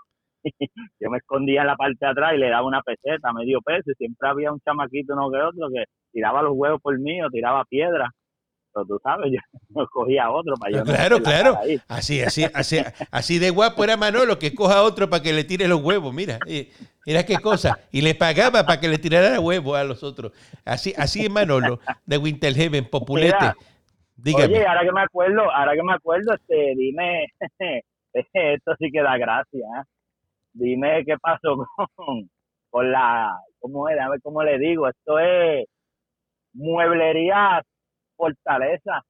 yo 1.00 1.10
me 1.10 1.18
escondía 1.18 1.62
en 1.62 1.66
la 1.66 1.76
parte 1.76 1.98
de 2.00 2.06
atrás 2.06 2.34
y 2.34 2.38
le 2.38 2.50
daba 2.50 2.66
una 2.66 2.82
peseta, 2.82 3.32
medio 3.32 3.60
peso, 3.62 3.90
y 3.90 3.94
siempre 3.94 4.28
había 4.28 4.52
un 4.52 4.60
chamaquito 4.60 5.14
uno 5.14 5.28
que 5.30 5.38
otro 5.38 5.68
que 5.70 5.84
tiraba 6.12 6.40
los 6.40 6.52
huevos 6.54 6.80
por 6.80 6.96
mí 7.00 7.20
o 7.20 7.28
tiraba 7.30 7.64
piedras 7.64 8.10
pero 8.72 8.86
tú 8.86 9.00
sabes, 9.02 9.32
yo 9.32 9.86
cogía 9.92 10.30
otro 10.30 10.54
para 10.56 10.78
yo 10.78 10.84
Claro, 10.84 11.22
claro. 11.22 11.58
Así, 11.88 12.20
así, 12.20 12.44
así, 12.54 12.78
así 13.10 13.38
de 13.38 13.50
guapo 13.50 13.84
era 13.84 13.96
Manolo 13.96 14.38
que 14.38 14.54
coja 14.54 14.82
otro 14.82 15.08
para 15.08 15.22
que 15.22 15.32
le 15.32 15.44
tire 15.44 15.68
los 15.68 15.82
huevos. 15.82 16.12
Mira, 16.14 16.38
mira 17.06 17.24
qué 17.24 17.38
cosa. 17.38 17.78
Y 17.90 18.02
le 18.02 18.14
pagaba 18.14 18.64
para 18.64 18.80
que 18.80 18.88
le 18.88 18.98
tirara 18.98 19.40
huevos 19.40 19.76
a 19.76 19.84
los 19.84 20.02
otros. 20.02 20.32
Así, 20.64 20.94
así 20.96 21.24
es 21.24 21.30
Manolo, 21.30 21.80
de 22.06 22.18
Winter 22.18 22.54
Heaven, 22.54 22.88
populete. 22.88 23.52
Dígame. 24.16 24.44
Oye, 24.44 24.66
ahora 24.66 24.82
que 24.82 24.92
me 24.92 25.00
acuerdo, 25.00 25.50
ahora 25.50 25.72
que 25.74 25.82
me 25.82 25.94
acuerdo, 25.94 26.34
este, 26.34 26.74
dime, 26.76 27.26
esto 28.12 28.74
sí 28.78 28.90
que 28.92 29.02
da 29.02 29.16
gracia. 29.16 29.66
¿eh? 29.78 29.84
Dime 30.52 31.04
qué 31.06 31.16
pasó 31.18 31.66
con, 31.94 32.30
con 32.68 32.92
la, 32.92 33.34
¿cómo 33.60 33.88
era? 33.88 34.06
A 34.06 34.10
ver 34.10 34.20
cómo 34.22 34.42
le 34.42 34.58
digo. 34.58 34.88
Esto 34.88 35.18
es 35.18 35.66
mueblería 36.52 37.62
Fortaleza. 38.20 39.02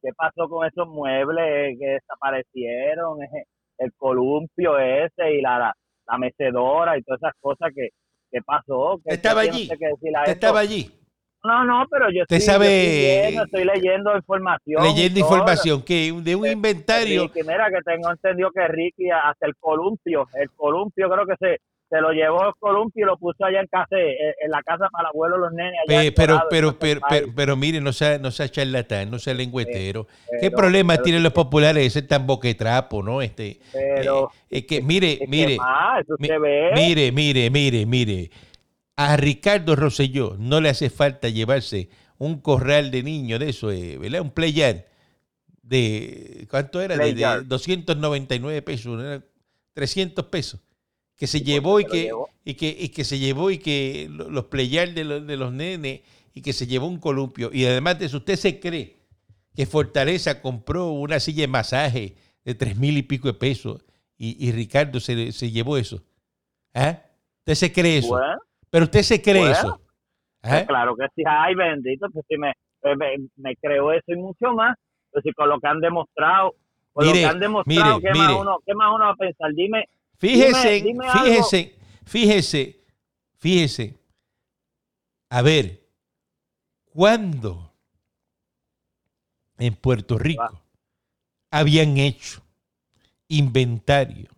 ¿Qué 0.00 0.10
pasó 0.16 0.48
con 0.48 0.66
esos 0.66 0.86
muebles 0.86 1.76
que 1.78 1.86
desaparecieron? 1.86 3.18
El 3.78 3.92
columpio 3.94 4.78
ese 4.78 5.32
y 5.32 5.40
la, 5.42 5.74
la, 6.06 6.18
mecedora 6.18 6.96
y 6.96 7.02
todas 7.02 7.20
esas 7.22 7.32
cosas 7.40 7.72
que, 7.74 7.88
que 8.30 8.40
pasó. 8.42 9.00
Que, 9.04 9.14
estaba 9.14 9.40
allí? 9.40 9.68
estaba 10.26 10.60
allí? 10.60 10.88
No, 11.42 11.64
no, 11.64 11.84
pero 11.90 12.06
yo 12.10 12.22
estoy, 12.22 12.40
sabe, 12.40 13.34
estoy 13.36 13.64
leyendo 13.64 14.14
información. 14.14 14.82
Leyendo 14.84 15.18
información, 15.18 15.82
que 15.82 16.12
de 16.22 16.36
un 16.36 16.46
inventario. 16.46 17.30
Que, 17.32 17.42
mira, 17.42 17.68
que 17.68 17.82
tengo 17.84 18.12
entendido 18.12 18.50
que 18.52 18.68
Ricky 18.68 19.10
hasta 19.10 19.46
el 19.46 19.56
columpio, 19.56 20.28
el 20.34 20.50
columpio 20.52 21.10
creo 21.10 21.26
que 21.26 21.34
se, 21.40 21.58
se 21.94 22.00
lo 22.00 22.10
llevó 22.10 22.42
a 22.42 22.52
Columpio 22.58 23.04
y 23.04 23.06
lo 23.06 23.16
puso 23.16 23.44
allá 23.44 23.60
en 23.60 23.68
casa, 23.68 23.96
eh, 23.96 24.34
en 24.40 24.50
la 24.50 24.62
casa 24.62 24.88
para 24.90 25.02
el 25.02 25.06
abuelo 25.14 25.38
los 25.38 25.52
nenes. 25.52 25.74
Allá 25.88 26.12
pero, 26.14 26.42
pero, 26.50 26.76
pero, 26.76 27.00
pero, 27.08 27.26
pero, 27.34 27.56
mire, 27.56 27.80
no 27.80 27.92
sea, 27.92 28.18
no 28.18 28.32
sea 28.32 28.48
charlatán, 28.48 29.12
no 29.12 29.20
sea 29.20 29.32
lengüetero. 29.32 30.08
¿Qué 30.40 30.50
problema 30.50 30.96
tienen 30.96 31.22
los 31.22 31.32
populares 31.32 31.86
ese 31.86 32.02
tan 32.02 32.26
boquetrapo, 32.26 33.00
no? 33.00 33.22
Este, 33.22 33.60
pero, 33.72 34.32
eh, 34.50 34.58
es 34.58 34.66
que, 34.66 34.82
mire, 34.82 35.20
mire, 35.28 35.56
mire, 36.74 37.12
mire, 37.12 37.50
mire, 37.50 37.86
mire. 37.86 38.30
A 38.96 39.16
Ricardo 39.16 39.76
Rosselló 39.76 40.34
no 40.36 40.60
le 40.60 40.70
hace 40.70 40.90
falta 40.90 41.28
llevarse 41.28 41.90
un 42.18 42.40
corral 42.40 42.90
de 42.90 43.04
niños 43.04 43.38
de 43.38 43.50
eso, 43.50 43.70
eh, 43.70 43.98
¿verdad? 43.98 44.20
Un 44.20 44.30
playar 44.30 44.86
de, 45.62 46.48
¿cuánto 46.50 46.80
era? 46.80 46.96
De, 46.96 47.14
de, 47.14 47.42
299 47.44 48.62
pesos, 48.62 49.22
300 49.74 50.24
pesos 50.26 50.60
que 51.16 51.26
se 51.26 51.40
llevó 51.40 51.80
y 51.80 51.84
que, 51.84 52.10
y 52.44 52.54
que, 52.54 52.76
y 52.78 52.88
que 52.88 53.04
se 53.04 53.18
llevó 53.18 53.50
y 53.50 53.58
que 53.58 54.08
los 54.10 54.46
playar 54.46 54.92
de 54.94 55.04
los, 55.04 55.26
de 55.26 55.36
los 55.36 55.52
nenes 55.52 56.00
y 56.32 56.42
que 56.42 56.52
se 56.52 56.66
llevó 56.66 56.86
un 56.86 56.98
columpio. 56.98 57.50
Y 57.52 57.64
además 57.66 57.98
de 57.98 58.06
eso, 58.06 58.18
¿usted 58.18 58.36
se 58.36 58.58
cree 58.58 58.96
que 59.54 59.66
Fortaleza 59.66 60.42
compró 60.42 60.88
una 60.88 61.20
silla 61.20 61.42
de 61.42 61.48
masaje 61.48 62.16
de 62.44 62.54
tres 62.54 62.76
mil 62.76 62.98
y 62.98 63.02
pico 63.02 63.28
de 63.28 63.34
pesos 63.34 63.84
y, 64.16 64.52
Ricardo 64.52 65.00
se, 65.00 65.32
se, 65.32 65.50
llevó 65.50 65.76
eso? 65.76 66.02
¿Ah? 66.72 66.98
¿Usted 67.40 67.54
se 67.54 67.72
cree 67.72 67.98
eso? 67.98 68.18
Pero 68.70 68.84
usted 68.84 69.02
se 69.02 69.22
cree 69.22 69.50
eso. 69.50 69.80
Pues 70.40 70.52
¿Ah? 70.52 70.66
claro 70.66 70.96
que 70.96 71.06
sí. 71.14 71.22
Ay, 71.26 71.54
bendito, 71.54 72.08
pues 72.10 72.24
si 72.28 72.36
me, 72.36 72.52
me, 73.36 73.56
creo 73.56 73.92
eso 73.92 74.04
y 74.08 74.16
mucho 74.16 74.52
más. 74.52 74.76
Pues 75.12 75.22
si 75.22 75.32
con 75.32 75.48
lo 75.48 75.60
que 75.60 75.68
han 75.68 75.80
demostrado, 75.80 76.54
con 76.92 77.06
lo 77.06 77.12
que 77.12 77.24
han 77.24 77.38
demostrado, 77.38 78.00
¿qué, 78.00 78.10
Más 78.10 78.32
uno, 78.32 78.58
¿qué 78.66 78.74
más 78.74 78.92
uno 78.92 79.04
va 79.04 79.10
a 79.12 79.16
pensar? 79.16 79.52
Dime, 79.54 79.88
Fíjese, 80.18 80.84
fíjese, 81.12 81.78
fíjese, 82.04 82.84
fíjese. 83.38 83.98
A 85.30 85.42
ver, 85.42 85.88
¿cuándo 86.84 87.74
en 89.58 89.74
Puerto 89.74 90.18
Rico 90.18 90.62
habían 91.50 91.98
hecho 91.98 92.42
inventario 93.28 94.28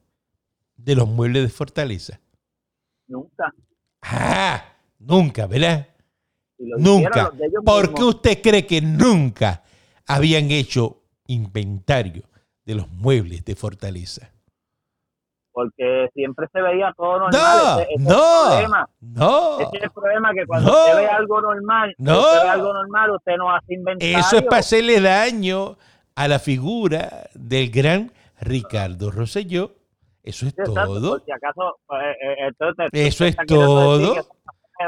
de 0.77 0.95
los 0.95 1.09
muebles 1.09 1.43
de 1.43 1.49
fortaleza? 1.49 2.21
Nunca. 3.07 3.55
Ah, 4.03 4.77
nunca, 4.99 5.47
¿verdad? 5.47 5.89
nunca. 6.59 7.33
¿Por 7.65 7.95
qué 7.95 8.03
usted 8.03 8.43
cree 8.43 8.67
que 8.67 8.81
nunca 8.81 9.63
habían 10.07 10.51
hecho 10.51 11.03
inventario 11.27 12.23
de 12.65 12.75
los 12.75 12.91
muebles 12.91 13.45
de 13.45 13.55
fortaleza? 13.55 14.33
Porque 15.57 16.11
siempre 16.13 16.47
se 16.53 16.61
veía 16.61 16.93
todo 16.95 17.19
normal. 17.19 17.87
No, 17.99 18.87
no, 19.01 19.59
Ese 19.59 19.77
es 19.79 19.83
el 19.85 19.91
problema 19.91 20.31
que 20.35 20.45
cuando 20.45 20.71
usted 20.71 20.97
ve 20.97 21.07
algo 21.07 21.41
normal, 21.41 21.95
no, 21.97 22.21
usted 22.21 22.43
ve 22.43 22.49
algo 22.51 22.75
normal, 22.75 23.11
usted 23.13 23.37
no 23.39 23.51
hace 23.51 23.73
inventario. 23.73 24.19
Eso 24.19 24.37
es 24.37 24.43
para 24.43 24.59
hacerle 24.59 25.01
daño 25.01 25.79
a 26.15 26.29
la 26.29 26.39
figura 26.41 27.31
del 27.33 27.71
gran 27.71 28.13
Ricardo 28.39 29.11
Rosselló. 29.11 29.71
Eso 30.23 30.47
es 30.47 30.55
todo. 30.55 31.21
Si 31.21 31.33
acaso, 31.33 31.79
pues, 31.87 32.03
eh, 32.03 32.49
eh, 32.93 33.07
eso 33.07 33.25
es 33.25 33.37
todo. 33.47 34.15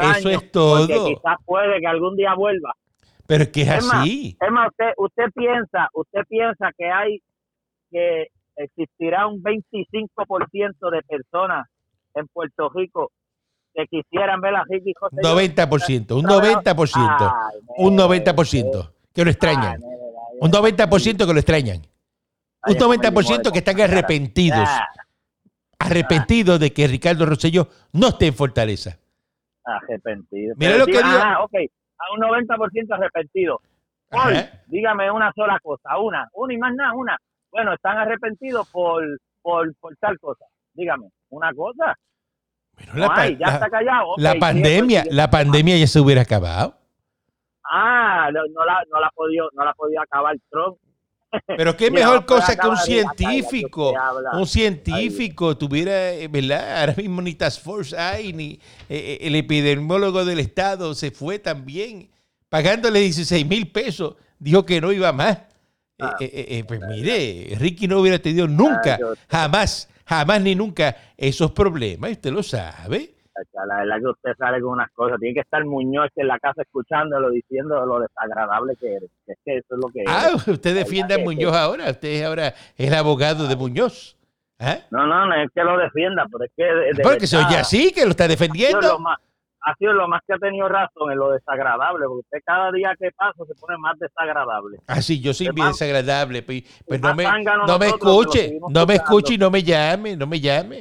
Eso 0.03 0.29
es 0.29 0.53
todo. 0.53 0.87
Quizás 0.87 1.37
puede 1.47 1.81
que 1.81 1.87
algún 1.87 2.15
día 2.15 2.35
vuelva. 2.35 2.75
Pero 3.27 3.45
es 3.45 3.49
que 3.49 3.63
es, 3.63 3.71
así. 3.71 4.37
es 4.39 4.53
más, 4.53 4.69
usted, 4.69 4.93
usted 4.99 5.33
piensa, 5.35 5.89
usted 5.95 6.21
piensa 6.29 6.71
que 6.77 6.91
hay 6.91 7.23
que 7.91 8.27
existirá 8.59 9.27
un 9.27 9.43
25% 9.43 10.91
de 10.91 11.03
personas 11.03 11.69
en 12.15 12.27
Puerto 12.29 12.69
Rico 12.75 13.13
que 13.75 13.87
quisieran 13.87 14.41
ver 14.41 14.57
a 14.57 14.65
Ricky 14.69 14.93
José. 14.99 15.17
90%, 15.17 16.17
un 16.17 16.25
90%, 16.25 17.53
un 17.77 17.97
90% 17.97 18.93
que 19.15 19.25
lo 19.25 19.31
extrañan. 19.31 19.81
Un 20.41 20.51
90% 20.51 21.27
que 21.27 21.33
lo 21.33 21.39
extrañan. 21.39 21.83
Un 22.67 22.75
90% 22.75 23.53
que 23.53 23.59
están 23.59 23.81
arrepentidos. 23.81 24.69
Arrepentidos 25.79 26.59
de 26.59 26.73
que 26.73 26.89
Ricardo 26.89 27.25
Rosselló 27.25 27.69
no 27.93 28.09
esté 28.09 28.27
en 28.27 28.35
Fortaleza. 28.35 28.99
Arrepentido. 29.65 30.55
Mira 30.57 30.77
lo 30.77 30.87
que 30.87 30.93
digo. 30.93 31.05
Ah, 31.05 31.39
ok. 31.43 31.55
A 31.99 32.15
un 32.15 32.21
90% 32.21 32.95
arrepentido. 32.95 33.61
Hoy, 34.11 34.35
dígame 34.67 35.11
una 35.11 35.33
sola 35.35 35.61
cosa, 35.61 35.99
una, 35.99 36.29
una 36.33 36.55
y 36.55 36.57
más 36.57 36.75
nada, 36.75 36.95
una. 36.95 37.19
Bueno, 37.51 37.75
están 37.75 37.99
arrepentidos 37.99 38.69
por, 38.71 39.03
por, 39.43 39.75
por 39.77 39.97
tal 39.97 40.19
cosa. 40.19 40.45
Dígame, 40.75 41.09
una 41.31 41.53
cosa. 41.55 41.95
la, 42.95 43.31
ya 43.31 43.47
está 43.47 43.69
callado. 43.69 44.15
la 44.17 44.35
pandemia, 44.35 45.05
la 45.11 45.31
pandemia 45.31 45.77
ya 45.77 45.87
se 45.87 46.01
hubiera 46.01 46.23
acabado. 46.23 46.75
Ah, 47.71 48.31
no, 48.33 48.65
la, 48.65 48.85
no 48.91 49.01
la 49.01 49.11
podido, 49.11 49.49
no 49.53 49.65
la 49.65 49.75
podía 49.75 50.03
acabar 50.03 50.37
Trump. 50.51 50.79
Pero 51.47 51.77
qué 51.77 51.91
mejor 51.91 52.25
cosa 52.25 52.57
que 52.57 52.67
un 52.67 52.77
científico, 52.77 53.93
un 54.33 54.47
científico 54.47 55.57
tuviera, 55.57 56.13
eh, 56.13 56.29
¿verdad? 56.29 56.81
Ahora 56.81 56.95
mismo 56.97 57.21
ni 57.21 57.35
Task 57.35 57.63
Force 57.63 57.97
hay, 57.97 58.33
ni 58.33 58.53
eh, 58.53 58.59
eh, 58.89 59.19
el 59.23 59.35
epidemiólogo 59.35 60.25
del 60.25 60.39
Estado 60.39 60.95
se 60.95 61.11
fue 61.11 61.39
también, 61.39 62.11
pagándole 62.49 63.01
16 63.01 63.47
mil 63.47 63.71
pesos, 63.71 64.17
dijo 64.39 64.65
que 64.65 64.81
no 64.81 64.93
iba 64.93 65.13
más. 65.13 65.39
Ah. 66.01 66.17
pues 66.67 66.81
mire, 66.89 67.57
Ricky 67.59 67.89
no 67.89 68.01
hubiera 68.01 68.19
tenido 68.19 68.47
nunca, 68.47 68.99
jamás, 69.29 69.89
jamás 70.07 70.41
ni 70.41 70.55
nunca 70.55 70.97
esos 71.17 71.51
problemas, 71.51 72.13
usted 72.13 72.33
lo 72.33 72.43
sabe. 72.43 73.15
La 73.67 73.77
verdad 73.77 73.97
que 74.01 74.07
usted 74.07 74.31
sale 74.37 74.61
con 74.61 74.73
unas 74.73 74.91
cosas. 74.93 75.19
Tiene 75.21 75.35
que 75.35 75.41
estar 75.41 75.65
Muñoz 75.65 76.11
en 76.17 76.27
la 76.27 76.39
casa 76.39 76.63
escuchándolo, 76.63 77.31
diciendo 77.31 77.87
lo 77.87 78.01
desagradable 78.01 78.75
que 78.81 78.95
eres. 78.95 79.11
Es 79.27 79.37
que 79.45 79.59
eso 79.59 79.75
es 79.75 79.79
lo 79.81 79.89
que 79.93 80.05
Ah, 80.09 80.31
usted 80.35 80.75
defiende 80.75 81.15
a 81.15 81.19
Muñoz 81.19 81.55
ahora. 81.55 81.91
Usted 81.91 82.23
ahora 82.25 82.49
es 82.49 82.89
el 82.89 82.95
abogado 82.95 83.47
de 83.47 83.55
Muñoz. 83.55 84.17
¿Ah? 84.59 84.79
No, 84.91 85.07
no, 85.07 85.27
no 85.27 85.35
es 85.37 85.51
que 85.55 85.63
lo 85.63 85.79
defienda, 85.79 86.27
pero 86.33 86.45
es 86.45 86.51
que. 86.57 86.65
De, 86.65 87.03
Porque 87.03 87.29
se 87.29 87.37
oye 87.37 87.57
así, 87.57 87.93
que 87.93 88.05
lo 88.05 88.11
está 88.11 88.27
defendiendo 88.27 88.99
ha 89.61 89.75
sido 89.75 89.93
lo 89.93 90.09
más 90.09 90.23
que 90.27 90.35
ha 90.35 90.39
tenido 90.39 90.69
razón 90.69 91.11
en 91.11 91.19
lo 91.19 91.31
desagradable, 91.31 92.07
porque 92.07 92.21
usted 92.21 92.39
cada 92.45 92.71
día 92.73 92.95
que 92.99 93.11
pasa 93.13 93.45
se 93.45 93.55
pone 93.55 93.77
más 93.79 93.99
desagradable. 93.99 94.79
Ah, 94.87 95.03
sí, 95.03 95.21
yo 95.21 95.35
soy 95.35 95.49
bien 95.51 95.69
desagradable, 95.69 96.43
pues, 96.43 96.63
pues 96.87 97.01
no 97.01 97.15
me, 97.15 97.25
no 97.67 97.79
me 97.79 97.87
escuche, 97.87 98.59
no 98.69 98.87
me 98.87 98.95
escuche 98.95 99.35
y 99.35 99.39
no 99.39 99.51
me 99.51 99.63
llame, 99.63 100.17
no 100.17 100.27
me 100.27 100.41
llame. 100.41 100.79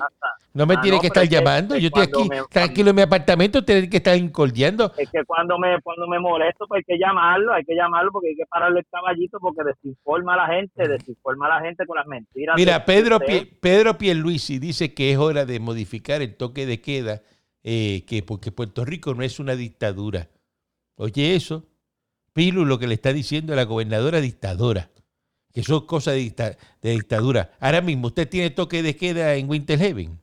No 0.53 0.65
me 0.65 0.73
ah, 0.73 0.81
tiene 0.81 0.99
que 0.99 1.05
estar 1.05 1.27
llamando, 1.27 1.77
yo 1.77 1.89
estoy 1.89 2.05
aquí 2.05 2.29
tranquilo 2.49 2.89
en 2.89 2.95
mi 2.95 3.03
apartamento, 3.03 3.63
tiene 3.63 3.87
que 3.87 3.97
estar 3.97 4.17
incordiando. 4.17 4.91
Es 4.97 5.07
que 5.11 5.23
cuando 5.23 5.59
me, 5.59 5.79
cuando 5.83 6.07
me 6.07 6.17
molesto, 6.17 6.65
pues 6.67 6.79
hay 6.79 6.95
que 6.95 6.99
llamarlo, 6.99 7.53
hay 7.53 7.63
que 7.63 7.75
llamarlo 7.75 8.11
porque 8.11 8.29
hay 8.29 8.35
que 8.35 8.45
pararle 8.47 8.79
el 8.79 8.85
caballito 8.89 9.37
porque 9.39 9.61
desinforma 9.63 10.33
a 10.33 10.37
la 10.37 10.47
gente, 10.47 10.87
desinforma 10.87 11.45
a 11.45 11.59
la 11.59 11.61
gente 11.61 11.85
con 11.85 11.97
las 11.97 12.07
mentiras. 12.07 12.55
Mira, 12.57 12.85
Pedro, 12.85 13.19
Pedro 13.61 13.99
Pierluisi 13.99 14.57
dice 14.57 14.95
que 14.95 15.11
es 15.11 15.19
hora 15.19 15.45
de 15.45 15.59
modificar 15.59 16.23
el 16.23 16.35
toque 16.35 16.65
de 16.65 16.81
queda 16.81 17.21
eh, 17.69 18.05
que 18.07 18.23
porque 18.23 18.53
Puerto 18.53 18.85
Rico 18.85 19.13
no 19.13 19.23
es 19.23 19.41
una 19.41 19.57
dictadura. 19.57 20.29
Oye 20.95 21.35
eso, 21.35 21.65
Pilu 22.31 22.63
lo 22.63 22.79
que 22.79 22.87
le 22.87 22.93
está 22.93 23.11
diciendo 23.11 23.51
a 23.51 23.57
la 23.57 23.65
gobernadora 23.65 24.21
dictadora, 24.21 24.89
que 25.53 25.63
son 25.63 25.85
cosas 25.85 26.13
de, 26.13 26.55
dictadura. 26.81 27.49
Ahora 27.59 27.81
mismo, 27.81 28.07
¿usted 28.07 28.29
tiene 28.29 28.51
toque 28.51 28.81
de 28.81 28.95
queda 28.95 29.35
en 29.35 29.49
Winter 29.49 29.77
Heaven? 29.77 30.17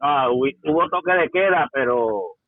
Ah, 0.00 0.30
hubo 0.30 0.88
toque 0.88 1.12
de 1.12 1.28
queda, 1.28 1.68
pero 1.70 2.38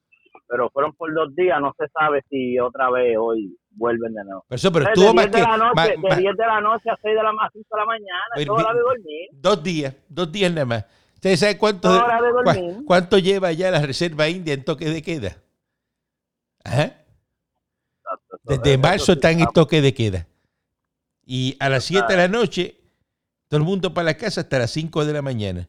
pero 0.48 0.70
fueron 0.70 0.94
por 0.94 1.12
dos 1.12 1.34
días, 1.36 1.60
no 1.60 1.74
se 1.78 1.86
sabe 1.88 2.22
si 2.30 2.58
otra 2.58 2.90
vez 2.90 3.14
hoy 3.21 3.58
vuelven 3.73 4.14
de 4.14 4.25
nuevo. 4.25 4.45
Pero, 4.49 4.56
eso, 4.56 4.73
pero 4.73 4.86
estuvo 4.86 5.12
más 5.12 5.26
que... 5.26 5.36
De, 5.36 5.42
la 5.42 5.56
noche, 5.58 5.97
de 5.97 6.16
10 6.16 6.36
de 6.36 6.47
la 6.47 6.60
noche 6.62 6.88
a 6.88 6.97
6 7.02 7.14
de 7.14 7.23
la, 7.23 7.30
5 7.52 7.69
de 7.71 7.78
la 7.78 7.86
mañana, 7.86 8.47
toda 8.47 8.62
la 8.62 8.75
de 8.75 8.80
dormir. 8.80 9.28
Dos 9.32 9.62
días, 9.62 9.97
dos 10.08 10.32
días 10.32 10.50
nada 10.50 10.64
más. 10.64 11.03
¿Usted 11.25 11.37
sabe 11.39 11.56
cuánto, 11.56 11.89
cuánto 12.84 13.17
lleva 13.17 13.50
ya 13.50 13.71
la 13.71 13.80
Reserva 13.80 14.28
India 14.28 14.52
en 14.52 14.63
toque 14.63 14.91
de 14.91 15.00
queda? 15.00 15.39
Desde 18.43 18.76
marzo 18.76 19.13
están 19.13 19.41
en 19.41 19.47
toque 19.47 19.80
de 19.80 19.95
queda. 19.95 20.26
Y 21.25 21.56
a 21.60 21.71
las 21.71 21.84
7 21.84 22.13
de 22.13 22.17
la 22.19 22.28
noche, 22.28 22.78
todo 23.49 23.56
el 23.56 23.65
mundo 23.65 23.95
para 23.95 24.04
la 24.04 24.19
casa 24.19 24.43
hasta 24.43 24.58
las 24.58 24.71
5 24.73 25.06
de 25.06 25.13
la 25.15 25.23
mañana. 25.23 25.67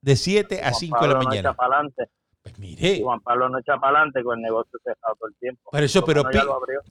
De 0.00 0.16
7 0.16 0.62
a 0.62 0.72
5 0.72 0.98
de 0.98 1.08
la 1.08 1.20
mañana. 1.20 1.54
Pues 2.42 2.58
mire. 2.58 3.02
Juan 3.02 3.20
Pablo 3.20 3.50
no 3.50 3.58
echa 3.58 3.76
para 3.78 3.98
adelante 3.98 4.24
con 4.24 4.38
el 4.38 4.44
negocio 4.44 4.80
cerrado 4.82 5.14
todo 5.16 5.28
el 5.28 5.34
tiempo. 5.34 5.70
Por 5.70 5.82
eso, 5.82 6.02
pero 6.06 6.24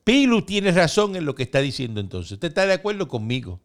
Pilu 0.04 0.44
tiene 0.44 0.72
razón 0.72 1.16
en 1.16 1.26
lo 1.26 1.34
que 1.34 1.42
está 1.42 1.58
diciendo 1.58 2.02
entonces. 2.02 2.34
¿Usted 2.34 2.50
está 2.50 2.68
de 2.68 2.74
acuerdo 2.74 3.08
conmigo? 3.08 3.62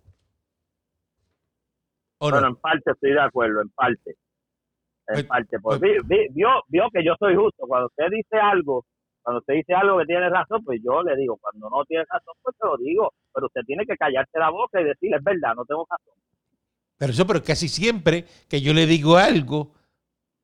Bueno, 2.30 2.48
en 2.48 2.56
parte 2.56 2.92
estoy 2.92 3.12
de 3.12 3.20
acuerdo, 3.20 3.62
en 3.62 3.70
parte. 3.70 4.11
En 5.08 5.14
pues, 5.14 5.24
parte. 5.24 5.58
Pues, 5.61 5.80
pues 5.80 6.06
vio, 6.06 6.48
vio 6.68 6.85
que 6.92 7.04
yo 7.04 7.14
soy 7.18 7.35
justo. 7.35 7.66
Cuando 7.66 7.87
usted 7.87 8.04
dice 8.11 8.37
algo, 8.37 8.85
cuando 9.22 9.40
usted 9.40 9.54
dice 9.54 9.74
algo 9.74 9.98
que 9.98 10.06
tiene 10.06 10.28
razón, 10.30 10.62
pues 10.64 10.80
yo 10.85 11.02
le 11.02 11.16
digo, 11.16 11.37
cuando 11.38 11.68
no 11.68 11.85
tiene 11.85 12.04
razón, 12.08 12.35
pues 12.42 12.56
te 12.56 12.66
lo 12.66 12.76
digo. 12.76 13.12
Pero 13.35 13.46
usted 13.46 13.62
tiene 13.66 13.85
que 13.87 13.96
callarse 13.96 14.38
la 14.38 14.50
boca 14.50 14.80
y 14.80 14.85
decirle, 14.85 15.16
es 15.16 15.24
verdad, 15.24 15.54
no 15.56 15.64
tengo 15.64 15.85
razón. 15.90 16.14
Pero 16.96 17.12
eso, 17.12 17.26
pero 17.26 17.42
casi 17.42 17.66
siempre 17.66 18.24
que 18.48 18.61
yo 18.61 18.72
le 18.72 18.87
digo 18.87 19.16
algo, 19.16 19.72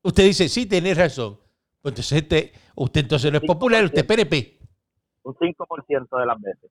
usted 0.02 0.24
dice, 0.24 0.48
sí, 0.48 0.66
tiene 0.66 0.94
razón. 0.94 1.38
Pues 1.80 1.92
entonces 1.92 2.22
este, 2.22 2.52
usted 2.74 3.02
entonces 3.02 3.30
no 3.30 3.38
es 3.38 3.44
popular, 3.44 3.84
usted 3.84 4.00
es 4.00 4.04
PNP. 4.04 4.58
Un 5.22 5.34
5% 5.34 6.18
de 6.18 6.26
las 6.26 6.40
veces. 6.40 6.70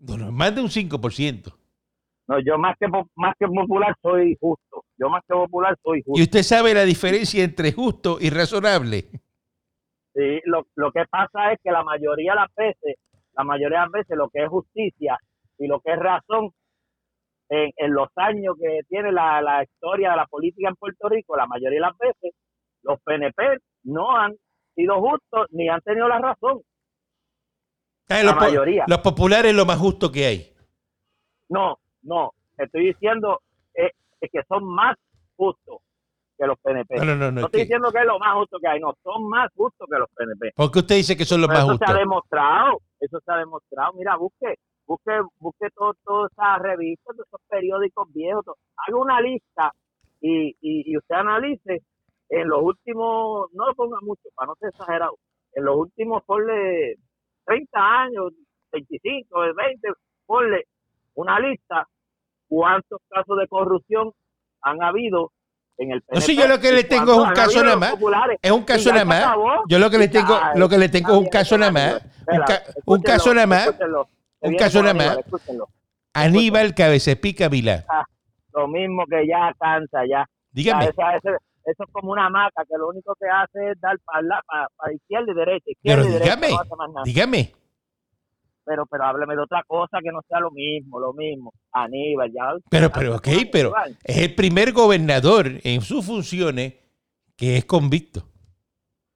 No, 0.00 0.18
no, 0.18 0.30
más 0.30 0.54
de 0.54 0.60
un 0.60 0.68
5%. 0.68 1.54
No, 2.28 2.40
yo 2.40 2.58
más 2.58 2.76
que, 2.78 2.88
más 3.14 3.34
que 3.38 3.46
popular 3.46 3.94
soy 4.02 4.36
justo. 4.40 4.84
Yo 4.98 5.08
más 5.08 5.22
que 5.28 5.34
popular 5.34 5.76
soy 5.82 6.02
justo. 6.02 6.18
¿Y 6.18 6.24
usted 6.24 6.42
sabe 6.42 6.74
la 6.74 6.84
diferencia 6.84 7.44
entre 7.44 7.72
justo 7.72 8.18
y 8.20 8.30
razonable? 8.30 9.08
Sí, 10.14 10.40
lo, 10.44 10.66
lo 10.74 10.90
que 10.92 11.04
pasa 11.08 11.52
es 11.52 11.60
que 11.62 11.70
la 11.70 11.84
mayoría 11.84 12.32
de 12.32 12.36
las 12.40 12.54
veces, 12.54 12.96
la 13.34 13.44
mayoría 13.44 13.78
de 13.78 13.84
las 13.84 13.92
veces 13.92 14.16
lo 14.16 14.28
que 14.30 14.42
es 14.42 14.48
justicia 14.48 15.18
y 15.58 15.66
lo 15.68 15.80
que 15.80 15.92
es 15.92 15.98
razón 15.98 16.50
en, 17.48 17.70
en 17.76 17.92
los 17.92 18.08
años 18.16 18.56
que 18.60 18.80
tiene 18.88 19.12
la, 19.12 19.40
la 19.40 19.62
historia 19.62 20.10
de 20.10 20.16
la 20.16 20.26
política 20.26 20.68
en 20.68 20.74
Puerto 20.76 21.08
Rico, 21.08 21.36
la 21.36 21.46
mayoría 21.46 21.76
de 21.76 21.80
las 21.86 21.98
veces 21.98 22.32
los 22.82 23.00
PNP 23.02 23.58
no 23.84 24.16
han 24.16 24.34
sido 24.74 25.00
justos 25.00 25.46
ni 25.50 25.68
han 25.68 25.80
tenido 25.82 26.08
la 26.08 26.18
razón. 26.18 26.60
Ah, 28.08 28.22
la 28.22 28.34
mayoría. 28.34 28.84
Los 28.88 28.98
populares 28.98 29.50
es 29.50 29.56
lo 29.56 29.66
más 29.66 29.78
justo 29.78 30.10
que 30.10 30.26
hay. 30.26 30.52
No, 31.48 31.78
no, 32.06 32.32
estoy 32.56 32.86
diciendo 32.86 33.40
eh, 33.74 33.90
que 34.20 34.42
son 34.48 34.64
más 34.64 34.96
justos 35.36 35.78
que 36.38 36.46
los 36.46 36.58
PNP. 36.60 36.96
No, 36.96 37.16
no, 37.16 37.32
no, 37.32 37.40
estoy 37.46 37.62
diciendo 37.62 37.90
que 37.90 37.98
es 37.98 38.06
lo 38.06 38.18
más 38.18 38.34
justo 38.34 38.58
que 38.60 38.68
hay, 38.68 38.80
no, 38.80 38.94
son 39.02 39.28
más 39.28 39.50
justos 39.54 39.88
que 39.90 39.98
los 39.98 40.08
PNP. 40.10 40.52
¿Por 40.54 40.70
qué 40.70 40.78
usted 40.80 40.96
dice 40.96 41.16
que 41.16 41.24
son 41.24 41.40
los 41.40 41.48
más 41.48 41.64
justos? 41.64 41.80
Eso 41.82 41.86
se 41.86 41.92
ha 41.92 42.00
demostrado, 42.00 42.78
eso 43.00 43.20
se 43.20 43.32
ha 43.32 43.36
demostrado. 43.36 43.92
Mira, 43.94 44.16
busque, 44.16 44.54
busque, 44.86 45.12
busque 45.38 45.68
todas 45.74 45.96
todo 46.04 46.26
esas 46.26 46.58
revistas, 46.60 47.16
todos 47.16 47.26
esos 47.26 47.40
periódicos 47.48 48.12
viejos, 48.12 48.44
haga 48.76 48.98
una 48.98 49.20
lista 49.20 49.72
y, 50.20 50.48
y, 50.60 50.90
y, 50.90 50.96
usted 50.96 51.14
analice 51.14 51.82
en 52.28 52.48
los 52.48 52.62
últimos, 52.62 53.48
no 53.52 53.66
lo 53.66 53.74
ponga 53.74 53.98
mucho 54.02 54.28
para 54.34 54.48
no 54.48 54.54
ser 54.56 54.70
exagerado, 54.70 55.16
en 55.52 55.64
los 55.64 55.76
últimos, 55.76 56.22
ponle 56.24 56.96
30 57.44 57.78
años, 57.78 58.32
25, 58.72 59.40
20, 59.54 59.88
ponle 60.26 60.64
una 61.14 61.38
lista 61.38 61.86
cuántos 62.48 63.00
casos 63.08 63.38
de 63.38 63.46
corrupción 63.48 64.12
han 64.62 64.82
habido 64.82 65.32
en 65.78 65.92
el 65.92 66.02
No, 66.10 66.20
sí, 66.20 66.36
yo 66.36 66.48
lo 66.48 66.58
que 66.58 66.72
le 66.72 66.84
tengo 66.84 67.12
es 67.12 67.18
un 67.28 67.34
caso 67.34 67.62
nada 67.62 67.76
más. 67.76 67.94
Es 68.42 68.50
un 68.50 68.64
caso 68.64 68.90
nada 68.90 69.04
más. 69.04 69.26
Yo 69.68 69.78
lo 69.78 69.90
que 69.90 69.98
le 69.98 70.08
tengo, 70.08 70.38
lo 70.54 70.68
que 70.68 70.78
le 70.78 70.88
tengo 70.88 71.12
es 71.12 71.18
un 71.18 71.28
caso 71.28 71.58
nada 71.58 71.72
más. 71.72 72.02
Un, 72.86 73.02
caso 73.02 73.34
nada 73.34 73.46
más. 73.46 73.70
Un 74.40 74.56
caso 74.56 74.82
nada 74.82 74.94
más. 74.94 75.18
Aníbal 76.14 76.74
Cabecepica 76.74 77.48
Vilá. 77.48 77.84
Ah, 77.88 78.04
lo 78.54 78.68
mismo 78.68 79.04
que 79.06 79.26
ya 79.26 79.52
cansa, 79.58 80.00
ya. 80.08 80.26
Dígame. 80.50 80.86
eso 80.86 81.30
es 81.64 81.92
como 81.92 82.12
una 82.12 82.30
maca 82.30 82.64
que 82.64 82.78
lo 82.78 82.88
único 82.88 83.14
que 83.20 83.26
hace 83.28 83.72
es 83.72 83.80
dar 83.80 83.98
para, 83.98 84.42
para, 84.46 84.94
izquierda 84.94 85.30
y 85.30 85.34
derecha. 85.34 85.70
Izquierda 85.70 86.02
Pero 86.02 86.16
y 86.16 86.20
dígame, 86.20 86.48
dígame. 87.04 87.52
Pero 88.66 88.84
pero 88.86 89.04
hábleme 89.04 89.36
de 89.36 89.42
otra 89.42 89.62
cosa 89.66 89.98
que 90.02 90.10
no 90.10 90.20
sea 90.28 90.40
lo 90.40 90.50
mismo, 90.50 90.98
lo 90.98 91.12
mismo. 91.12 91.52
Aníbal, 91.72 92.32
ya. 92.32 92.54
Pero, 92.68 92.90
pero, 92.90 93.16
ok, 93.16 93.28
pero 93.52 93.72
es 94.04 94.18
el 94.18 94.34
primer 94.34 94.72
gobernador 94.72 95.46
en 95.62 95.80
sus 95.80 96.04
funciones 96.04 96.74
que 97.36 97.56
es 97.56 97.64
convicto. 97.64 98.22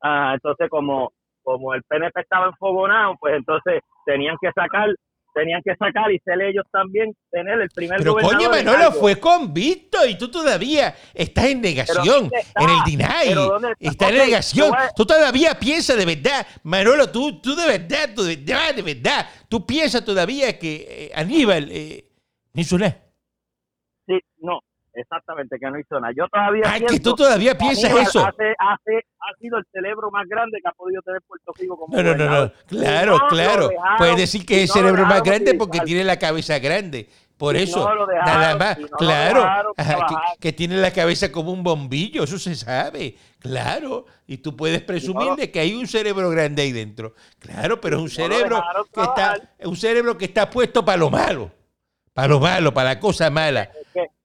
Ah, 0.00 0.32
entonces 0.34 0.68
como, 0.70 1.12
como 1.42 1.74
el 1.74 1.82
PNP 1.82 2.20
estaba 2.20 2.46
enfogonado, 2.46 3.16
pues 3.20 3.34
entonces 3.34 3.82
tenían 4.06 4.36
que 4.40 4.50
sacar 4.52 4.88
tenían 5.34 5.62
que 5.62 5.74
sacar 5.76 6.10
y 6.12 6.18
ser 6.20 6.40
ellos 6.42 6.64
también 6.70 7.14
tener 7.30 7.60
el 7.60 7.68
primer 7.70 7.98
Pero 7.98 8.16
coño, 8.16 8.50
Manolo 8.50 8.92
fue 8.92 9.18
convicto 9.18 10.06
y 10.06 10.16
tú 10.16 10.30
todavía 10.30 10.94
estás 11.14 11.46
en 11.46 11.60
negación, 11.60 12.30
en 12.56 12.70
el 12.70 12.78
deny, 12.86 13.76
estás 13.78 14.10
en 14.10 14.16
negación. 14.16 14.72
Tú 14.96 15.06
todavía 15.06 15.58
piensas 15.58 15.96
de 15.96 16.04
verdad, 16.04 16.46
Manolo, 16.62 17.10
tú, 17.10 17.40
tú 17.40 17.54
de 17.54 17.66
verdad, 17.66 18.10
tú 18.14 18.22
de 18.22 18.36
verdad, 18.36 18.74
de 18.74 18.82
verdad, 18.82 19.28
tú 19.48 19.66
piensas 19.66 20.04
todavía 20.04 20.58
que 20.58 20.86
eh, 20.88 21.10
Aníbal 21.14 21.68
eh, 21.70 22.04
nada. 22.54 23.02
Sí, 24.06 24.18
no, 24.38 24.60
Exactamente, 24.92 25.58
que 25.58 25.70
no 25.70 25.78
hizo 25.78 26.00
nada. 26.00 26.12
Yo 26.16 26.26
todavía 26.28 26.62
Ay, 26.66 26.84
que 26.84 27.00
tú 27.00 27.14
todavía 27.14 27.56
piensas 27.56 27.90
eso. 27.92 28.26
Hace, 28.26 28.54
hace, 28.58 29.06
ha 29.20 29.38
sido 29.38 29.58
el 29.58 29.64
cerebro 29.72 30.10
más 30.10 30.26
grande 30.28 30.58
que 30.62 30.68
ha 30.68 30.72
podido 30.72 31.00
tener 31.02 31.20
Puerto 31.22 31.52
Rico 31.56 31.76
como 31.78 31.96
No, 31.96 32.02
no, 32.02 32.14
no, 32.14 32.28
no. 32.28 32.52
Claro, 32.66 33.18
claro. 33.28 33.70
Puedes 33.98 34.16
decir 34.16 34.44
que 34.44 34.62
es 34.62 34.70
el 34.70 34.82
cerebro 34.82 35.06
más 35.06 35.22
grande 35.22 35.54
porque 35.54 35.80
tiene 35.80 36.04
la 36.04 36.18
cabeza 36.18 36.58
grande. 36.58 37.08
Por 37.40 37.56
eso, 37.56 37.88
nada 38.26 38.54
más, 38.54 38.76
claro, 38.98 39.72
que, 40.38 40.52
tiene 40.52 40.76
la 40.76 40.92
cabeza 40.92 41.32
como 41.32 41.52
un 41.52 41.62
bombillo, 41.62 42.24
eso 42.24 42.38
se 42.38 42.54
sabe, 42.54 43.16
claro. 43.38 44.04
Y 44.26 44.36
tú 44.36 44.54
puedes 44.54 44.82
presumir 44.82 45.32
de 45.36 45.50
que 45.50 45.58
hay 45.58 45.72
un 45.72 45.86
cerebro 45.86 46.28
grande 46.28 46.60
ahí 46.60 46.72
dentro. 46.72 47.14
Claro, 47.38 47.80
pero 47.80 47.96
es 47.96 48.02
un 48.02 48.10
cerebro 48.10 48.62
que 48.92 49.00
está, 49.00 49.54
un 49.64 49.74
cerebro 49.74 50.18
que 50.18 50.26
está 50.26 50.50
puesto 50.50 50.84
para 50.84 50.98
lo 50.98 51.08
malo, 51.08 51.50
para 52.12 52.28
lo 52.28 52.40
malo, 52.40 52.74
para 52.74 52.90
la 52.90 53.00
cosa 53.00 53.30
mala. 53.30 53.70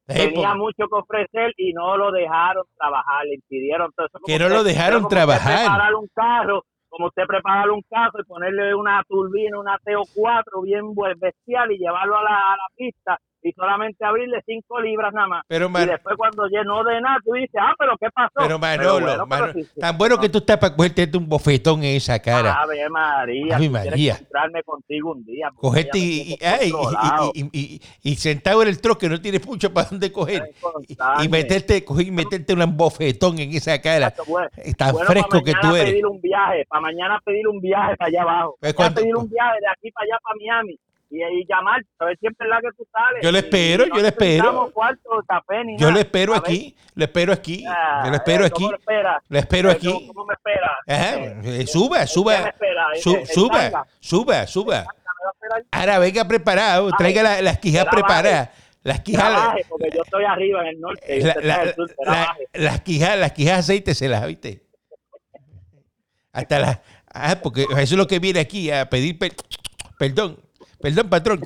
Tenía 0.08 0.54
mucho 0.54 0.86
que 0.88 1.00
ofrecer 1.00 1.54
y 1.58 1.74
no 1.74 1.98
lo 1.98 2.12
dejaron 2.12 2.64
trabajar, 2.78 3.26
le 3.26 3.36
impidieron 3.36 3.92
todo 3.96 4.06
eso. 4.06 4.20
Que 4.26 4.38
no 4.38 4.50
lo 4.50 4.64
dejaron 4.64 5.08
trabajar. 5.08 5.66
Preparar 5.66 5.96
un 5.96 6.08
carro, 6.14 6.64
como 6.90 7.08
usted 7.08 7.24
preparar 7.28 7.72
un 7.72 7.82
carro 7.90 8.20
y 8.20 8.24
ponerle 8.26 8.76
una 8.76 9.04
turbina, 9.08 9.60
una 9.60 9.78
TO4 9.80 10.64
bien 10.64 10.94
bestial 11.18 11.72
y 11.72 11.80
llevarlo 11.80 12.18
a 12.18 12.24
la, 12.24 12.36
a 12.36 12.56
la 12.56 12.68
pista 12.76 13.20
y 13.46 13.54
solamente 13.54 14.04
abrirle 14.04 14.42
cinco 14.44 14.82
libras 14.82 15.14
nada 15.14 15.28
más. 15.28 15.44
Pero, 15.48 15.70
y 15.70 15.86
después 15.86 16.16
cuando 16.18 16.48
llenó 16.48 16.84
de 16.84 17.00
nada, 17.00 17.18
tú 17.24 17.34
dices, 17.34 17.62
ah, 17.62 17.76
pero 17.78 17.96
¿qué 18.00 18.08
pasó? 18.10 18.34
Pero 18.38 18.58
Manolo, 18.58 19.28
tan 19.80 19.98
bueno 20.00 20.20
que 20.20 20.30
tú 20.30 20.40
estás 20.40 20.58
para 20.58 20.76
cogerte 20.76 21.16
un 21.16 21.30
bofetón 21.30 21.84
en 21.84 21.96
esa 21.96 22.18
cara. 22.18 22.56
Ave 22.64 22.90
María, 22.90 23.56
Ave 23.56 23.70
María. 23.70 24.14
encontrarme 24.14 24.64
contigo 24.64 25.12
un 25.12 25.24
día. 25.24 25.52
Cogerte 25.58 26.00
y, 26.00 26.36
y, 27.36 27.82
y, 28.02 28.16
sentado 28.16 28.64
en 28.64 28.70
el 28.70 28.82
troque, 28.82 29.08
no 29.08 29.22
tienes 29.22 29.46
mucho 29.46 29.72
para 29.72 29.90
dónde 29.90 30.12
coger. 30.12 30.50
Y, 31.22 31.30
meterte, 31.30 31.86
coger, 31.86 32.08
y 32.08 32.12
meterte 32.12 32.52
un 32.52 32.76
bofetón 32.76 33.38
en 33.38 33.54
esa 33.54 33.80
cara. 33.80 34.12
Tan 34.76 34.96
fresco 35.06 35.44
que 35.44 35.54
tú 35.62 35.76
eres. 35.76 35.92
Pedir 35.92 36.08
un 36.08 36.20
viaje, 36.20 36.66
para 36.68 36.82
mañana 36.82 37.22
pedir 37.24 37.48
un 37.48 37.62
viaje 37.62 37.96
para 37.96 38.08
allá 38.08 38.22
abajo. 38.24 38.58
Pues 38.60 38.74
para 38.74 38.96
pedir 38.96 39.16
un 39.16 39.30
viaje 39.30 39.60
de 39.62 39.68
aquí 39.68 39.92
para 39.92 40.06
allá, 40.06 40.20
para 40.24 40.36
Miami 40.36 40.80
y, 41.10 41.22
ahí 41.22 41.46
llamar, 41.48 41.82
a 42.00 42.06
ver 42.06 42.18
siempre 42.20 42.48
la 42.48 42.60
que 42.62 42.70
tú 42.78 42.86
sales. 42.92 43.22
Yo 43.22 43.32
le 43.32 43.40
espero, 43.40 43.86
yo 43.86 44.02
le 44.02 44.08
espero. 44.08 44.74
yo 45.78 45.92
le 45.92 46.00
espero 46.02 46.36
aquí, 46.36 46.76
le 46.96 47.06
espero 47.06 47.34
aquí, 47.34 47.64
yo 47.64 48.10
le 48.10 48.18
espero 48.18 48.46
aquí. 48.46 48.70
Le 49.30 49.40
espero 49.40 49.72
aquí. 49.72 50.08
¿Cómo 50.08 50.26
me 50.26 50.34
espera? 50.34 51.66
suba, 51.68 52.08
suba, 52.08 52.54
suba, 53.26 53.86
suba, 54.00 54.48
suba. 54.48 54.86
Ahora 55.72 56.00
venga 56.00 56.28
preparado, 56.28 56.90
traiga 56.98 57.42
las 57.42 57.60
quijas 57.60 57.86
preparadas. 57.86 58.50
Las 58.84 59.02
quijas. 59.02 59.56
porque 59.68 59.90
yo 59.96 60.04
estoy 60.04 60.24
arriba 60.26 60.62
en 60.62 60.68
el 60.68 60.80
norte. 60.80 61.36
las 62.54 62.82
quijas, 62.82 63.18
las 63.18 63.32
quijas 63.32 63.60
aceite 63.60 63.96
se 63.96 64.08
las, 64.08 64.26
¿viste? 64.28 64.62
Hasta 66.32 66.60
las. 66.60 66.80
Ah, 67.12 67.40
porque 67.42 67.64
eso 67.64 67.80
es 67.80 67.92
lo 67.94 68.06
que 68.08 68.20
viene 68.20 68.42
aquí 68.42 68.70
a 68.70 68.88
pedir 68.90 69.18
perdón. 69.98 70.45
Perdón, 70.86 71.10
patrón. 71.10 71.42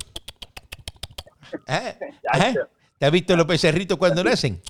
¿Ah? 1.66 1.94
¿Ah? 2.30 2.52
¿Te 2.98 3.06
has 3.06 3.10
visto 3.10 3.34
los 3.34 3.46
becerritos 3.46 3.96
cuando 3.96 4.22
nacen? 4.22 4.60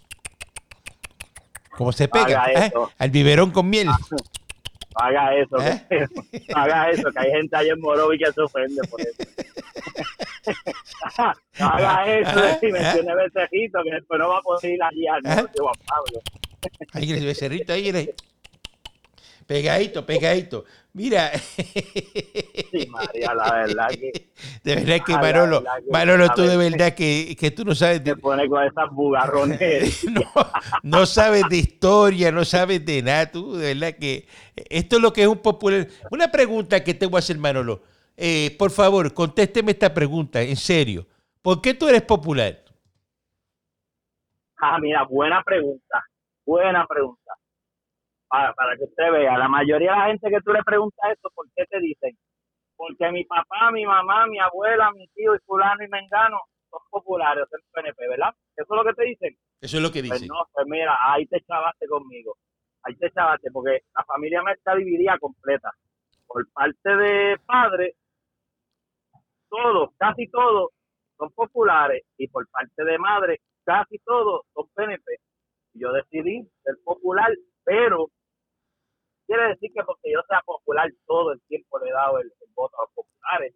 ¿Cómo 1.77 1.91
se 1.91 2.07
pega? 2.07 2.45
¿Ah? 2.55 2.71
Al 2.99 3.11
biberón 3.11 3.51
con 3.51 3.69
miel. 3.69 3.89
haga 4.95 5.35
eso, 5.35 5.57
haga 6.55 6.91
eso, 6.91 7.11
que 7.11 7.19
hay 7.19 7.33
gente 7.33 7.57
ahí 7.57 7.69
en 7.69 7.81
Morovi 7.81 8.17
que 8.17 8.31
se 8.31 8.43
ofende 8.43 8.81
por 8.89 9.01
eso. 9.01 9.25
haga 11.59 12.07
eso, 12.07 12.59
y 12.63 12.71
mencione 12.71 13.15
becerrito, 13.17 13.83
que 13.83 13.91
después 13.91 14.21
no 14.21 14.29
va 14.29 14.39
a 14.39 14.43
poder 14.43 14.73
ir 14.73 14.83
allí 14.85 15.09
al 15.09 15.23
norte, 15.23 15.59
Juan 15.59 15.75
Pablo. 15.85 16.21
Ahí 16.93 17.11
el 17.11 17.27
becerrito 17.27 17.73
ahí, 17.73 18.15
pegadito, 19.49 20.07
pegadito. 20.07 20.65
Mira. 20.93 21.31
Sí, 21.39 22.87
María, 22.89 23.35
la 23.35 23.53
verdad 23.53 23.89
que. 23.91 24.31
De 24.65 24.75
verdad 24.75 25.05
que, 25.05 25.13
Manolo, 25.13 25.63
Manolo, 25.91 26.29
tú 26.35 26.43
de 26.43 26.57
verdad 26.57 26.95
que, 26.95 27.37
que 27.39 27.51
tú 27.51 27.65
no 27.65 27.75
sabes. 27.75 28.03
De, 28.03 28.17
pone 28.17 28.49
con 28.49 28.65
esas 28.65 28.91
bugarrones. 28.91 30.05
no, 30.11 30.23
no 30.83 31.07
sabes 31.07 31.45
de 31.49 31.59
historia, 31.59 32.33
no 32.33 32.45
sabes 32.45 32.85
de 32.85 33.03
nada. 33.03 33.31
Tú, 33.31 33.55
de 33.55 33.75
verdad 33.75 33.99
que. 33.99 34.27
Esto 34.57 34.97
es 34.97 35.03
lo 35.03 35.13
que 35.13 35.23
es 35.23 35.29
un 35.29 35.39
popular. 35.39 35.87
Una 36.11 36.31
pregunta 36.31 36.83
que 36.83 36.95
te 36.95 37.07
voy 37.07 37.17
a 37.17 37.21
hacer, 37.21 37.39
Manolo. 37.39 37.83
Eh, 38.17 38.57
por 38.59 38.71
favor, 38.71 39.13
contésteme 39.13 39.73
esta 39.73 39.93
pregunta, 39.93 40.41
en 40.41 40.57
serio. 40.57 41.07
¿Por 41.43 41.61
qué 41.61 41.75
tú 41.75 41.89
eres 41.89 42.03
popular? 42.03 42.59
Ah, 44.57 44.79
mira, 44.81 45.05
buena 45.05 45.43
pregunta. 45.43 46.03
Buena 46.45 46.87
pregunta 46.87 47.40
para, 48.31 48.55
para 48.55 48.77
que 48.77 48.85
usted 48.85 49.11
vea, 49.11 49.37
la 49.37 49.49
mayoría 49.49 49.91
de 49.91 49.99
la 49.99 50.07
gente 50.07 50.31
que 50.31 50.41
tú 50.41 50.53
le 50.53 50.63
preguntas 50.63 51.11
esto, 51.13 51.31
¿por 51.35 51.47
qué 51.55 51.65
te 51.67 51.81
dicen? 51.81 52.17
Porque 52.77 53.11
mi 53.11 53.25
papá, 53.25 53.73
mi 53.73 53.85
mamá, 53.85 54.27
mi 54.27 54.39
abuela, 54.39 54.93
mi 54.93 55.07
tío 55.09 55.35
y 55.35 55.39
fulano 55.41 55.85
y 55.85 55.89
mengano 55.89 56.39
son 56.71 56.81
populares, 56.91 57.45
son 57.51 57.61
PNP, 57.73 58.09
¿verdad? 58.09 58.33
Eso 58.57 58.73
es 58.73 58.77
lo 58.77 58.85
que 58.85 58.95
te 58.95 59.05
dicen. 59.05 59.37
Eso 59.61 59.77
es 59.77 59.83
lo 59.83 59.91
que 59.91 60.01
pues 60.01 60.13
dicen. 60.13 60.29
no, 60.29 60.49
pues 60.53 60.67
mira, 60.69 60.97
ahí 61.01 61.27
te 61.27 61.41
chavaste 61.41 61.87
conmigo. 61.89 62.37
Ahí 62.85 62.95
te 62.97 63.11
chavaste, 63.11 63.51
porque 63.51 63.81
la 63.95 64.05
familia 64.05 64.43
me 64.43 64.53
está 64.53 64.75
dividida 64.77 65.19
completa. 65.19 65.71
Por 66.27 66.51
parte 66.53 66.97
de 66.97 67.37
padre, 67.45 67.97
todos, 69.49 69.91
casi 69.99 70.29
todos, 70.29 70.71
son 71.19 71.31
populares. 71.33 72.05
Y 72.17 72.29
por 72.29 72.49
parte 72.49 72.85
de 72.85 72.97
madre, 72.97 73.41
casi 73.65 73.99
todos 73.99 74.47
son 74.55 74.67
PNP. 74.73 75.17
Yo 75.75 75.93
decidí 75.93 76.49
ser 76.63 76.77
popular, 76.85 77.31
pero 77.65 78.09
quiere 79.31 79.49
decir 79.51 79.71
que 79.73 79.85
porque 79.85 80.11
yo 80.11 80.19
sea 80.27 80.41
popular 80.45 80.91
todo 81.07 81.33
el 81.33 81.41
tiempo 81.47 81.79
le 81.79 81.89
he 81.89 81.93
dado 81.93 82.19
el, 82.19 82.33
voto 82.53 82.77
a 82.79 82.83
los 82.83 82.91
populares, 82.95 83.55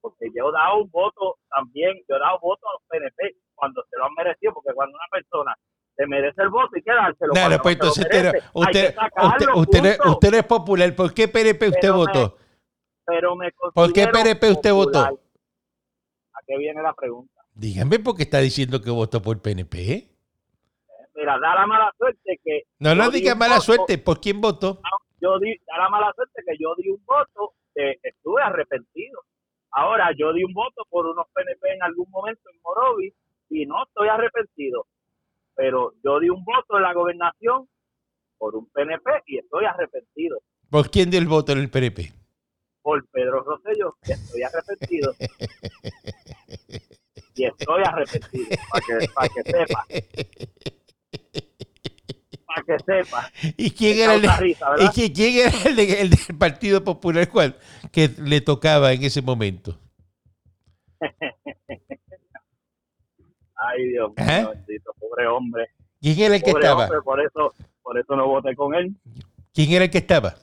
porque 0.00 0.26
yo 0.34 0.48
he 0.48 0.52
dado 0.52 0.80
un 0.80 0.90
voto 0.90 1.36
también, 1.50 1.92
yo 2.08 2.16
he 2.16 2.18
dado 2.18 2.38
voto 2.40 2.66
a 2.66 2.72
los 2.72 2.82
PNP 2.88 3.36
cuando 3.54 3.84
se 3.90 3.98
lo 3.98 4.06
han 4.06 4.14
merecido, 4.16 4.54
porque 4.54 4.72
cuando 4.72 4.96
una 4.96 5.08
persona 5.10 5.54
se 5.94 6.06
merece 6.06 6.40
el 6.40 6.48
voto 6.48 6.70
y 6.74 6.82
que 6.82 6.90
dárselo. 6.90 7.34
Claro, 7.34 7.58
pues 7.62 7.74
entonces 7.74 8.04
usted, 8.06 8.32
usted, 8.54 8.96
usted, 9.54 9.98
usted, 10.06 10.34
es 10.34 10.44
popular, 10.44 10.96
¿por 10.96 11.12
qué 11.12 11.28
PNP 11.28 11.68
usted 11.68 11.92
votó? 11.92 12.36
pero 13.04 13.36
me 13.36 13.50
¿Por 13.74 13.92
qué 13.92 14.06
PNP 14.06 14.50
usted 14.50 14.72
votó? 14.72 15.00
¿A 15.00 16.40
qué 16.46 16.56
viene 16.56 16.80
la 16.80 16.94
pregunta? 16.94 17.42
Dígame 17.52 17.98
por 17.98 18.16
qué 18.16 18.22
está 18.22 18.38
diciendo 18.38 18.80
que 18.80 18.90
votó 18.90 19.20
por 19.20 19.42
PNP. 19.42 20.08
Mira, 21.14 21.38
da 21.38 21.54
la 21.56 21.66
mala 21.66 21.92
suerte 21.98 22.40
que... 22.42 22.62
No, 22.78 22.94
no 22.94 23.10
diga 23.10 23.34
mala 23.34 23.60
suerte, 23.60 23.98
¿por 23.98 24.20
quién 24.20 24.40
votó? 24.40 24.80
Yo 25.20 25.38
di, 25.38 25.56
da 25.66 25.78
la 25.78 25.88
mala 25.88 26.12
suerte 26.14 26.42
que 26.44 26.56
yo 26.58 26.74
di 26.76 26.88
un 26.88 27.02
voto, 27.04 27.54
estuve 27.74 28.42
arrepentido. 28.42 29.24
Ahora, 29.72 30.10
yo 30.16 30.32
di 30.32 30.42
un 30.42 30.52
voto 30.52 30.84
por 30.88 31.06
unos 31.06 31.26
PNP 31.32 31.74
en 31.74 31.82
algún 31.82 32.10
momento 32.10 32.50
en 32.50 32.60
Morovis 32.62 33.14
y 33.48 33.66
no 33.66 33.84
estoy 33.84 34.08
arrepentido. 34.08 34.86
Pero 35.54 35.92
yo 36.02 36.18
di 36.18 36.28
un 36.28 36.44
voto 36.44 36.76
en 36.76 36.82
la 36.82 36.92
gobernación 36.92 37.68
por 38.38 38.56
un 38.56 38.68
PNP 38.70 39.22
y 39.26 39.38
estoy 39.38 39.66
arrepentido. 39.66 40.40
¿Por 40.70 40.90
quién 40.90 41.10
dio 41.10 41.20
el 41.20 41.28
voto 41.28 41.52
en 41.52 41.58
el 41.58 41.70
PNP? 41.70 42.12
Por 42.82 43.06
Pedro 43.08 43.42
Rosselló, 43.42 43.96
y 44.06 44.12
estoy 44.12 44.42
arrepentido. 44.42 45.14
y 47.34 47.44
estoy 47.44 47.82
arrepentido, 47.84 48.56
para 48.70 48.86
que, 48.86 49.08
para 49.12 49.28
que 49.28 49.42
sepa 49.42 49.84
para 52.62 52.78
que 52.78 52.84
sepa. 52.84 53.30
¿Y 53.56 53.70
quién 53.70 53.98
era, 53.98 54.14
el, 54.14 54.24
¿y 54.80 55.10
quién 55.12 55.48
era 55.48 55.50
el, 55.68 55.76
del 56.10 56.10
Partido 56.38 56.82
Popular 56.84 57.28
cuál 57.28 57.56
que 57.92 58.08
le 58.18 58.40
tocaba 58.40 58.92
en 58.92 59.02
ese 59.02 59.22
momento? 59.22 59.78
Ay, 63.56 63.88
Dios 63.88 64.12
mío, 64.16 64.26
¿Eh? 64.26 64.46
bendito, 64.54 64.94
pobre 64.98 65.26
hombre. 65.26 65.68
¿Quién 66.00 66.18
era 66.18 66.36
el 66.36 66.42
que 66.42 66.50
estaba? 66.50 66.88
por 67.04 67.20
eso, 67.20 67.54
por 67.82 67.98
eso 67.98 68.16
no 68.16 68.26
voté 68.26 68.56
con 68.56 68.74
él. 68.74 68.94
¿Quién 69.52 69.72
era 69.72 69.84
el 69.84 69.90
que 69.90 69.98
estaba? 69.98 70.34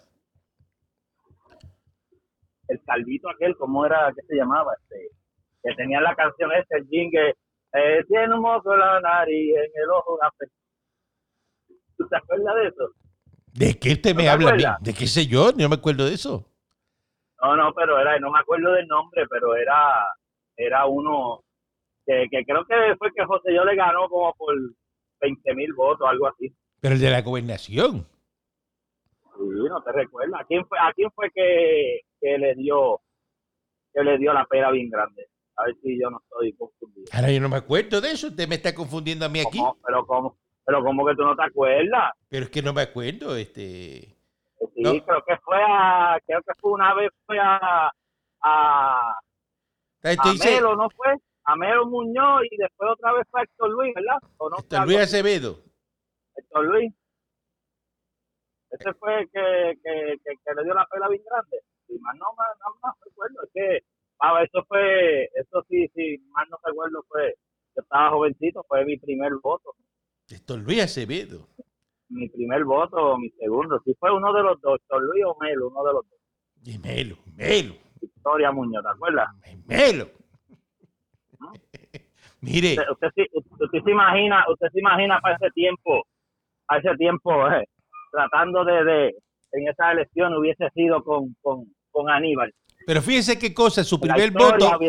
el 2.67 2.81
calvito 2.83 3.29
aquel, 3.29 3.55
¿cómo 3.57 3.85
era? 3.85 4.11
¿Qué 4.15 4.21
se 4.27 4.35
llamaba? 4.35 4.73
Este, 4.81 5.09
que 5.63 5.75
tenía 5.75 6.01
la 6.01 6.15
canción 6.15 6.51
esta, 6.53 6.77
el 6.77 6.87
jingle, 6.87 7.35
eh, 7.73 8.03
tiene 8.07 8.33
un 8.35 8.41
moco 8.41 8.73
en 8.73 8.79
la 8.79 8.99
nariz, 9.01 9.55
en 9.55 9.71
el 9.83 9.89
ojo 9.89 10.15
una 10.15 10.31
¿Tú 12.07 12.09
te 12.09 12.17
acuerdas 12.17 12.55
de 12.55 12.67
eso? 12.67 12.91
¿De 13.53 13.79
qué 13.79 13.93
usted 13.93 14.15
me 14.15 14.29
habla? 14.29 14.77
¿De 14.79 14.93
qué 14.93 15.07
sé 15.07 15.27
yo? 15.27 15.51
No 15.51 15.67
me 15.67 15.75
acuerdo 15.75 16.05
de 16.05 16.13
eso. 16.13 16.45
No, 17.41 17.55
no, 17.55 17.73
pero 17.73 17.99
era, 17.99 18.17
no 18.19 18.31
me 18.31 18.39
acuerdo 18.39 18.71
del 18.71 18.87
nombre, 18.87 19.25
pero 19.29 19.55
era, 19.55 20.07
era 20.55 20.85
uno 20.85 21.43
que, 22.05 22.27
que 22.31 22.45
creo 22.45 22.65
que 22.65 22.95
fue 22.97 23.11
que 23.13 23.25
José 23.25 23.53
yo 23.53 23.65
le 23.65 23.75
ganó 23.75 24.07
como 24.09 24.33
por 24.35 24.55
20 25.21 25.55
mil 25.55 25.73
votos, 25.73 26.07
algo 26.07 26.27
así. 26.27 26.55
Pero 26.79 26.95
el 26.95 27.01
de 27.01 27.11
la 27.11 27.21
gobernación. 27.21 28.07
Sí, 29.37 29.63
no 29.69 29.81
te 29.83 29.91
recuerdas. 29.91 30.41
¿A 30.41 30.45
quién 30.45 30.65
fue, 30.65 30.79
a 30.79 30.93
quién 30.93 31.11
fue 31.11 31.29
que, 31.31 32.01
que 32.21 32.37
le 32.37 32.55
dio 32.55 33.01
que 33.93 34.03
le 34.03 34.17
dio 34.17 34.33
la 34.33 34.45
pera 34.45 34.71
bien 34.71 34.89
grande? 34.89 35.27
A 35.57 35.65
ver 35.65 35.75
si 35.81 35.99
yo 35.99 36.09
no 36.09 36.21
estoy 36.23 36.53
confundido. 36.53 37.07
Ahora 37.11 37.31
yo 37.31 37.41
no 37.41 37.49
me 37.49 37.57
acuerdo 37.57 37.99
de 38.01 38.11
eso. 38.11 38.27
Usted 38.27 38.47
me 38.47 38.55
está 38.55 38.73
confundiendo 38.73 39.25
a 39.25 39.29
mí 39.29 39.39
aquí. 39.39 39.59
Pero 39.85 40.05
cómo, 40.05 40.37
pero 40.67 40.83
cómo 40.83 41.05
que 41.05 41.15
tú 41.15 41.23
no 41.23 41.33
te 41.33 41.45
acuerdas. 41.45 42.11
Pero 42.27 42.43
es 42.43 42.51
que 42.51 42.61
no 42.61 42.73
me 42.73 42.81
acuerdo, 42.81 43.37
este. 43.37 44.17
Sí, 44.75 44.83
creo 44.83 45.23
que 45.25 45.37
fue 45.37 45.57
a, 45.65 46.19
creo 46.25 46.41
que 46.41 46.51
fue 46.59 46.71
una 46.73 46.93
vez 46.93 47.09
fue 47.25 47.39
a, 47.39 47.89
a, 48.41 49.11
a 49.13 50.33
Melo, 50.43 50.75
¿no 50.75 50.89
fue? 50.89 51.15
A 51.45 51.55
Melo 51.55 51.85
Muñoz 51.85 52.41
y 52.51 52.57
después 52.57 52.91
otra 52.91 53.13
vez 53.13 53.25
fue 53.31 53.39
a 53.39 53.43
Héctor 53.45 53.69
Luis, 53.69 53.95
¿verdad? 53.95 54.17
¿O 54.39 54.49
no 54.49 54.57
Héctor 54.57 54.85
Luis 54.85 54.97
Acevedo. 54.97 55.59
Héctor 56.35 56.65
Luis. 56.65 56.93
Ese 58.71 58.93
fue 58.95 59.21
el 59.21 59.29
que, 59.31 59.73
que, 59.81 60.17
que, 60.21 60.53
le 60.53 60.63
dio 60.65 60.73
la 60.73 60.85
pela 60.87 61.07
bien 61.07 61.23
grande. 61.23 61.61
Y 61.87 61.97
más 61.99 62.13
no, 62.17 62.25
más, 62.35 62.47
no, 62.59 62.77
más 62.83 62.93
recuerdo. 63.05 63.41
Es 63.43 63.49
que, 63.53 63.85
ah, 64.19 64.43
eso 64.43 64.65
fue, 64.67 65.29
eso 65.33 65.63
sí, 65.69 65.87
sí, 65.95 66.17
más 66.31 66.49
no 66.49 66.57
recuerdo 66.61 67.05
fue, 67.07 67.35
yo 67.73 67.81
estaba 67.81 68.09
jovencito, 68.09 68.65
fue 68.67 68.83
mi 68.83 68.97
primer 68.97 69.31
voto. 69.41 69.73
Héctor 70.29 70.59
Luis 70.59 70.83
Acevedo 70.83 71.47
mi 72.09 72.29
primer 72.29 72.63
voto 72.63 73.17
mi 73.17 73.29
segundo. 73.31 73.81
Si 73.83 73.93
fue 73.95 74.13
uno 74.13 74.33
de 74.33 74.43
los 74.43 74.61
dos, 74.61 74.79
Héctor 74.79 75.03
Luis 75.03 75.25
o 75.25 75.37
Melo, 75.39 75.69
uno 75.69 75.83
de 75.83 75.93
los 75.93 76.09
dos. 76.09 76.19
Y 76.63 76.77
Melo, 76.79 77.17
Melo. 77.35 77.75
Victoria 78.01 78.51
Muñoz, 78.51 78.83
¿te 78.83 78.89
acuerdas? 78.89 79.29
Melo. 79.65 80.09
Mire. 82.41 82.75
Usted, 82.91 83.25
usted, 83.33 83.81
se 83.83 83.91
imagina, 83.91 84.45
usted 84.51 84.67
se 84.71 84.79
imagina 84.79 85.19
para 85.19 85.35
ese 85.35 85.49
tiempo, 85.51 86.05
a 86.67 86.77
ese 86.77 86.95
tiempo, 86.95 87.47
eh, 87.49 87.67
tratando 88.11 88.63
de, 88.63 88.83
de, 88.83 89.07
en 89.53 89.67
esa 89.67 89.91
elección 89.91 90.35
hubiese 90.35 90.69
sido 90.73 91.03
con, 91.03 91.35
con, 91.41 91.65
con 91.91 92.09
Aníbal. 92.09 92.53
Pero 92.87 93.01
fíjese 93.01 93.37
qué 93.37 93.53
cosa, 93.53 93.83
su 93.83 93.99
primer 93.99 94.31
voto, 94.31 94.79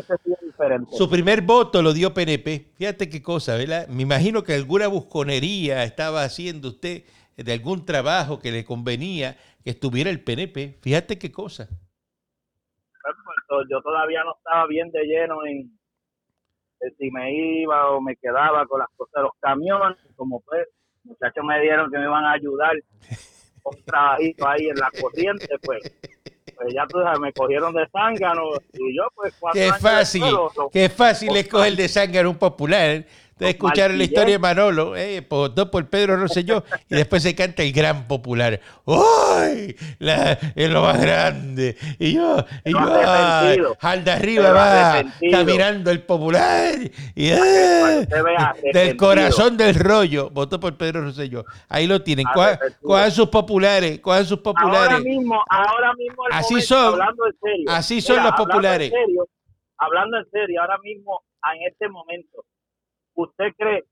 su 0.93 1.11
primer 1.11 1.43
voto 1.43 1.83
lo 1.83 1.93
dio 1.93 2.15
PNP. 2.15 2.71
Fíjate 2.77 3.11
qué 3.11 3.21
cosa, 3.21 3.57
¿verdad? 3.57 3.89
Me 3.89 4.03
imagino 4.03 4.45
que 4.45 4.55
alguna 4.55 4.87
busconería 4.87 5.83
estaba 5.83 6.23
haciendo 6.23 6.69
usted 6.69 7.03
de 7.37 7.53
algún 7.53 7.85
trabajo 7.85 8.39
que 8.39 8.53
le 8.53 8.65
convenía 8.65 9.37
que 9.65 9.71
estuviera 9.71 10.11
el 10.11 10.23
PNP. 10.23 10.79
Fíjate 10.81 11.19
qué 11.19 11.33
cosa. 11.33 11.67
Yo 13.69 13.83
todavía 13.83 14.23
no 14.23 14.37
estaba 14.37 14.69
bien 14.69 14.93
de 14.93 15.03
lleno 15.03 15.45
en, 15.45 15.77
si 16.99 17.11
me 17.11 17.35
iba 17.35 17.91
o 17.91 18.01
me 18.01 18.15
quedaba 18.15 18.65
con 18.67 18.79
las 18.79 18.91
cosas 18.97 19.15
de 19.17 19.23
los 19.23 19.33
camiones, 19.41 19.99
como 20.15 20.39
pues 20.43 20.69
muchachos 21.03 21.45
me 21.45 21.61
dieron 21.63 21.91
que 21.91 21.99
me 21.99 22.05
iban 22.05 22.25
a 22.25 22.35
ayudar 22.35 22.77
con 23.65 23.75
un 23.77 23.85
trabajito 23.85 24.47
ahí 24.47 24.69
en 24.69 24.77
la 24.77 24.89
corriente, 25.01 25.49
pues 25.65 25.83
pues 26.59 26.75
ya 26.75 26.87
tú 26.89 26.99
sabes, 27.03 27.21
me 27.21 27.33
cogieron 27.33 27.73
de 27.73 27.87
zángano 27.89 28.43
y 28.73 28.97
yo 28.97 29.05
pues 29.15 29.33
Qué 29.53 29.73
fácil, 29.73 30.25
qué 30.73 30.89
fácil 30.89 31.37
escoger 31.37 31.77
de 31.77 31.89
zángano 31.89 32.31
un 32.31 32.37
popular. 32.37 33.05
De 33.39 33.51
escuchar 33.51 33.93
la 33.93 34.05
historia 34.05 34.35
de 34.35 34.39
Manolo, 34.39 34.97
eh, 34.97 35.23
por, 35.23 35.55
por 35.71 35.89
Pedro 35.89 36.17
Rosselló, 36.17 36.65
y 36.89 36.95
después 36.95 37.23
se 37.23 37.35
canta 37.35 37.63
el 37.63 37.73
gran 37.73 38.09
popular. 38.09 38.61
¡Uy! 38.85 39.77
es 40.55 40.71
lo 40.71 40.83
más 40.83 41.01
grande. 41.01 41.77
Y 41.99 42.15
yo, 42.15 42.45
y 42.65 42.73
yo, 42.73 43.77
al 43.81 44.05
de 44.05 44.11
arriba 44.11 44.51
va 44.53 45.05
caminando 45.31 45.91
el 45.91 46.03
popular. 46.03 46.75
Y, 47.15 47.31
del 48.73 48.97
corazón 48.97 49.57
del 49.57 49.75
rollo. 49.75 50.31
Votó 50.31 50.59
por 50.59 50.77
Pedro 50.77 51.03
Rosselló. 51.03 51.45
Ahí 51.69 51.87
lo 51.87 52.03
tienen. 52.03 52.27
Cojan 52.83 53.11
sus 53.11 53.29
populares, 53.29 54.01
cojan 54.01 54.25
sus 54.25 54.41
populares. 54.41 54.91
Ahora 54.91 55.01
mismo, 55.01 55.43
ahora 55.49 55.95
mismo. 55.95 56.23
Así 56.31 56.61
son. 56.61 56.95
Hablando 56.95 57.27
en 57.27 57.33
serio. 57.41 57.71
Así 57.71 58.01
son 58.01 58.23
los 58.23 58.33
populares. 58.33 58.93
hablando 59.79 60.19
en 60.19 60.31
serio, 60.31 60.61
ahora 60.61 60.79
mismo, 60.79 61.23
en 61.55 61.69
este 61.71 61.89
momento 61.89 62.45
¿usted 63.19 63.53
cree 63.57 63.85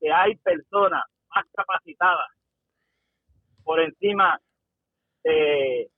que 0.00 0.10
hay 0.10 0.34
personas 0.36 1.02
más 1.34 1.44
capacitadas 1.54 2.26
por 3.62 3.80
encima 3.80 4.40
de 5.22 5.90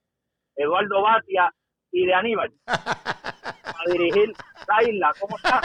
Eduardo 0.56 1.02
Batia 1.02 1.54
y 1.92 2.06
de 2.06 2.14
Aníbal 2.14 2.52
a 2.66 3.90
dirigir 3.92 4.32
la 4.68 4.90
isla? 4.90 5.12
¿Cómo 5.20 5.37
está? 5.37 5.60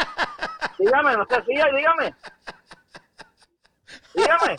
Dígame, 0.77 1.17
no 1.17 1.25
sé, 1.25 1.43
siga, 1.45 1.65
dígame. 1.75 2.15
Dígame. 4.13 4.57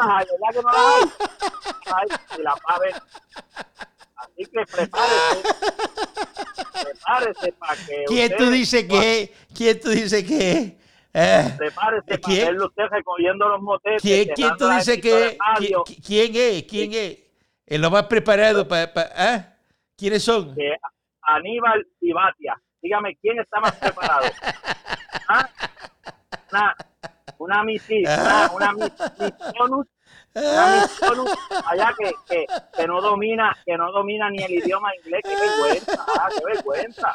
No 0.00 0.16
hay, 0.16 0.26
¿verdad 0.26 0.50
que 0.52 0.62
no 0.62 0.72
las 0.72 1.18
hay? 1.94 2.38
y 2.38 2.42
la 2.42 2.54
va 2.54 2.74
a 2.74 2.78
ver. 2.78 2.94
Así 4.16 4.46
que 4.46 4.64
prepárese. 4.72 5.42
Prepárese 6.84 7.52
para 7.52 7.76
que. 7.76 8.04
¿Quién 8.06 8.36
tú 8.36 8.50
dices 8.50 8.84
que 8.84 9.34
¿Quién 9.54 9.80
tú 9.80 9.90
dices 9.90 10.24
que 10.24 10.79
eh, 11.12 11.54
Prepárese 11.58 12.20
¿quién? 12.20 12.46
para 12.46 12.66
usted 12.66 12.82
recogiendo 12.90 13.48
los 13.48 13.60
motetes. 13.60 14.02
¿Quién, 14.02 14.28
¿quién 14.34 14.56
tú 14.56 14.68
dices 14.68 15.00
que 15.00 15.38
¿quién, 16.06 16.32
es? 16.34 16.62
¿Quién 16.64 16.92
es? 16.92 17.18
El 17.66 17.82
lo 17.82 17.90
más 17.90 18.04
preparado 18.04 18.66
para... 18.66 18.90
¿ah? 19.16 19.54
¿Quiénes 19.96 20.22
son? 20.22 20.54
Aníbal 21.22 21.86
y 22.00 22.12
Batia. 22.12 22.60
Dígame, 22.82 23.16
¿quién 23.16 23.38
está 23.38 23.60
más 23.60 23.72
preparado? 23.76 24.26
¿Ah? 25.28 25.48
Una, 26.50 26.76
una 27.38 27.62
misil, 27.62 28.04
una, 28.04 28.50
una 28.52 28.72
una 30.34 30.82
misionus 30.82 31.30
allá 31.66 31.94
que, 31.98 32.12
que, 32.28 32.46
que, 32.76 32.86
no 32.86 33.00
domina, 33.00 33.56
que 33.64 33.76
no 33.76 33.90
domina 33.90 34.30
ni 34.30 34.42
el 34.42 34.52
idioma 34.52 34.90
inglés, 34.96 35.22
qué 35.24 35.36
vergüenza, 35.36 36.06
ah, 36.18 36.28
qué 36.36 36.44
vergüenza. 36.44 37.14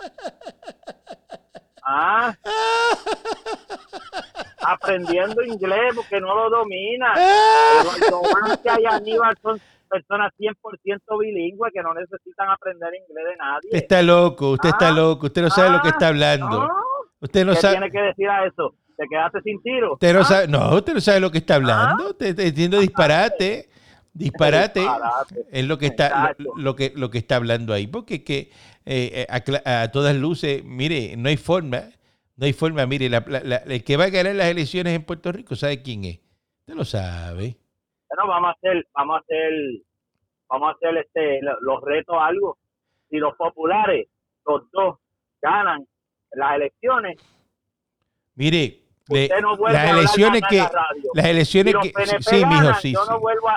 Ah. 1.85 2.35
Aprendiendo 4.67 5.43
inglés 5.43 5.93
porque 5.95 6.19
no 6.19 6.35
lo 6.35 6.49
domina. 6.49 7.13
Pero 8.63 8.79
y 8.79 8.85
Aníbal 8.85 9.37
son 9.41 9.61
personas 9.89 10.33
100% 10.39 11.19
bilingües 11.19 11.71
que 11.73 11.83
no 11.83 11.93
necesitan 11.93 12.49
aprender 12.49 12.93
inglés 12.95 13.25
de 13.25 13.35
nadie. 13.37 13.59
Usted 13.65 13.77
está 13.77 14.01
loco, 14.01 14.51
usted 14.51 14.69
está 14.69 14.87
ah. 14.89 14.91
loco, 14.91 15.27
usted 15.27 15.43
no 15.43 15.49
sabe 15.49 15.69
lo 15.69 15.81
que 15.81 15.89
está 15.89 16.07
hablando. 16.07 16.67
No. 16.67 16.73
Usted 17.21 17.45
no 17.45 17.53
¿Qué 17.53 17.61
sabe. 17.61 17.75
tiene 17.75 17.91
que 17.91 18.01
decir 18.01 18.29
a 18.29 18.45
eso? 18.45 18.73
¿Te 18.97 19.07
quedaste 19.07 19.41
sin 19.41 19.61
tiro? 19.61 19.93
Usted 19.93 20.13
no, 20.13 20.21
¿Ah? 20.21 20.23
sabe, 20.23 20.47
no, 20.47 20.75
usted 20.75 20.93
no 20.93 21.01
sabe 21.01 21.19
lo 21.19 21.31
que 21.31 21.39
está 21.39 21.55
hablando. 21.55 22.15
Te 22.15 22.29
está 22.29 22.43
diciendo 22.43 22.79
disparate. 22.79 23.67
Disparate 24.15 24.81
es 25.51 25.67
lo 25.67 25.77
que 25.77 25.87
está 25.87 26.33
lo, 26.55 26.73
que 26.73 26.93
lo 26.95 27.09
que 27.09 27.17
está 27.17 27.35
hablando 27.35 27.73
ahí, 27.73 27.85
porque 27.85 28.23
que 28.23 28.49
eh, 28.85 29.27
a, 29.29 29.91
todas 29.91 30.15
luces, 30.15 30.63
mire, 30.63 31.17
no 31.17 31.27
hay 31.27 31.35
forma, 31.35 31.81
no 32.37 32.45
hay 32.45 32.53
forma, 32.53 32.85
mire, 32.85 33.09
la, 33.09 33.17
el 33.17 33.83
que 33.83 33.97
va 33.97 34.05
a 34.05 34.09
ganar 34.09 34.33
las 34.35 34.47
elecciones 34.47 34.95
en 34.95 35.03
Puerto 35.03 35.33
Rico, 35.33 35.57
¿sabe 35.57 35.81
quién 35.81 36.05
es? 36.05 36.19
Usted 36.61 36.75
lo 36.75 36.85
sabe. 36.85 37.57
Bueno, 38.07 38.29
vamos 38.29 38.47
a 38.47 38.51
hacer, 38.51 38.87
vamos 38.93 39.17
a 39.17 39.19
hacer, 39.19 39.51
vamos 40.47 40.69
a 40.69 40.71
hacer 40.71 40.97
este, 40.97 41.39
los 41.59 41.81
retos 41.83 42.15
algo. 42.17 42.57
Si 43.09 43.17
los 43.17 43.35
populares, 43.35 44.07
los 44.45 44.71
dos, 44.71 44.97
ganan 45.41 45.85
las 46.31 46.55
elecciones. 46.55 47.21
Mire, 48.35 48.84
las 49.07 49.89
elecciones 49.91 50.41
que 50.49 50.65
las 51.13 51.25
elecciones 51.25 51.75
que 51.81 51.93
sí 52.21 52.45
mijo 52.45 52.73
sí, 52.81 52.93
sí. 52.93 52.95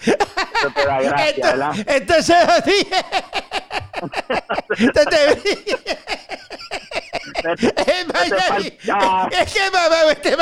Eso 0.00 0.70
te 0.74 0.86
da 0.86 1.00
gracia, 1.00 1.28
esto, 1.28 1.46
¿verdad? 1.46 1.74
Entonces, 1.86 2.36
así. 2.36 2.88
Entonces, 4.78 5.38
es 9.30 9.52
que 9.52 9.70
mamá, 9.70 9.96
este. 10.10 10.30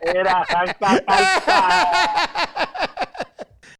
Era, 0.00 0.44
canca, 0.46 1.00
canca. 1.06 2.70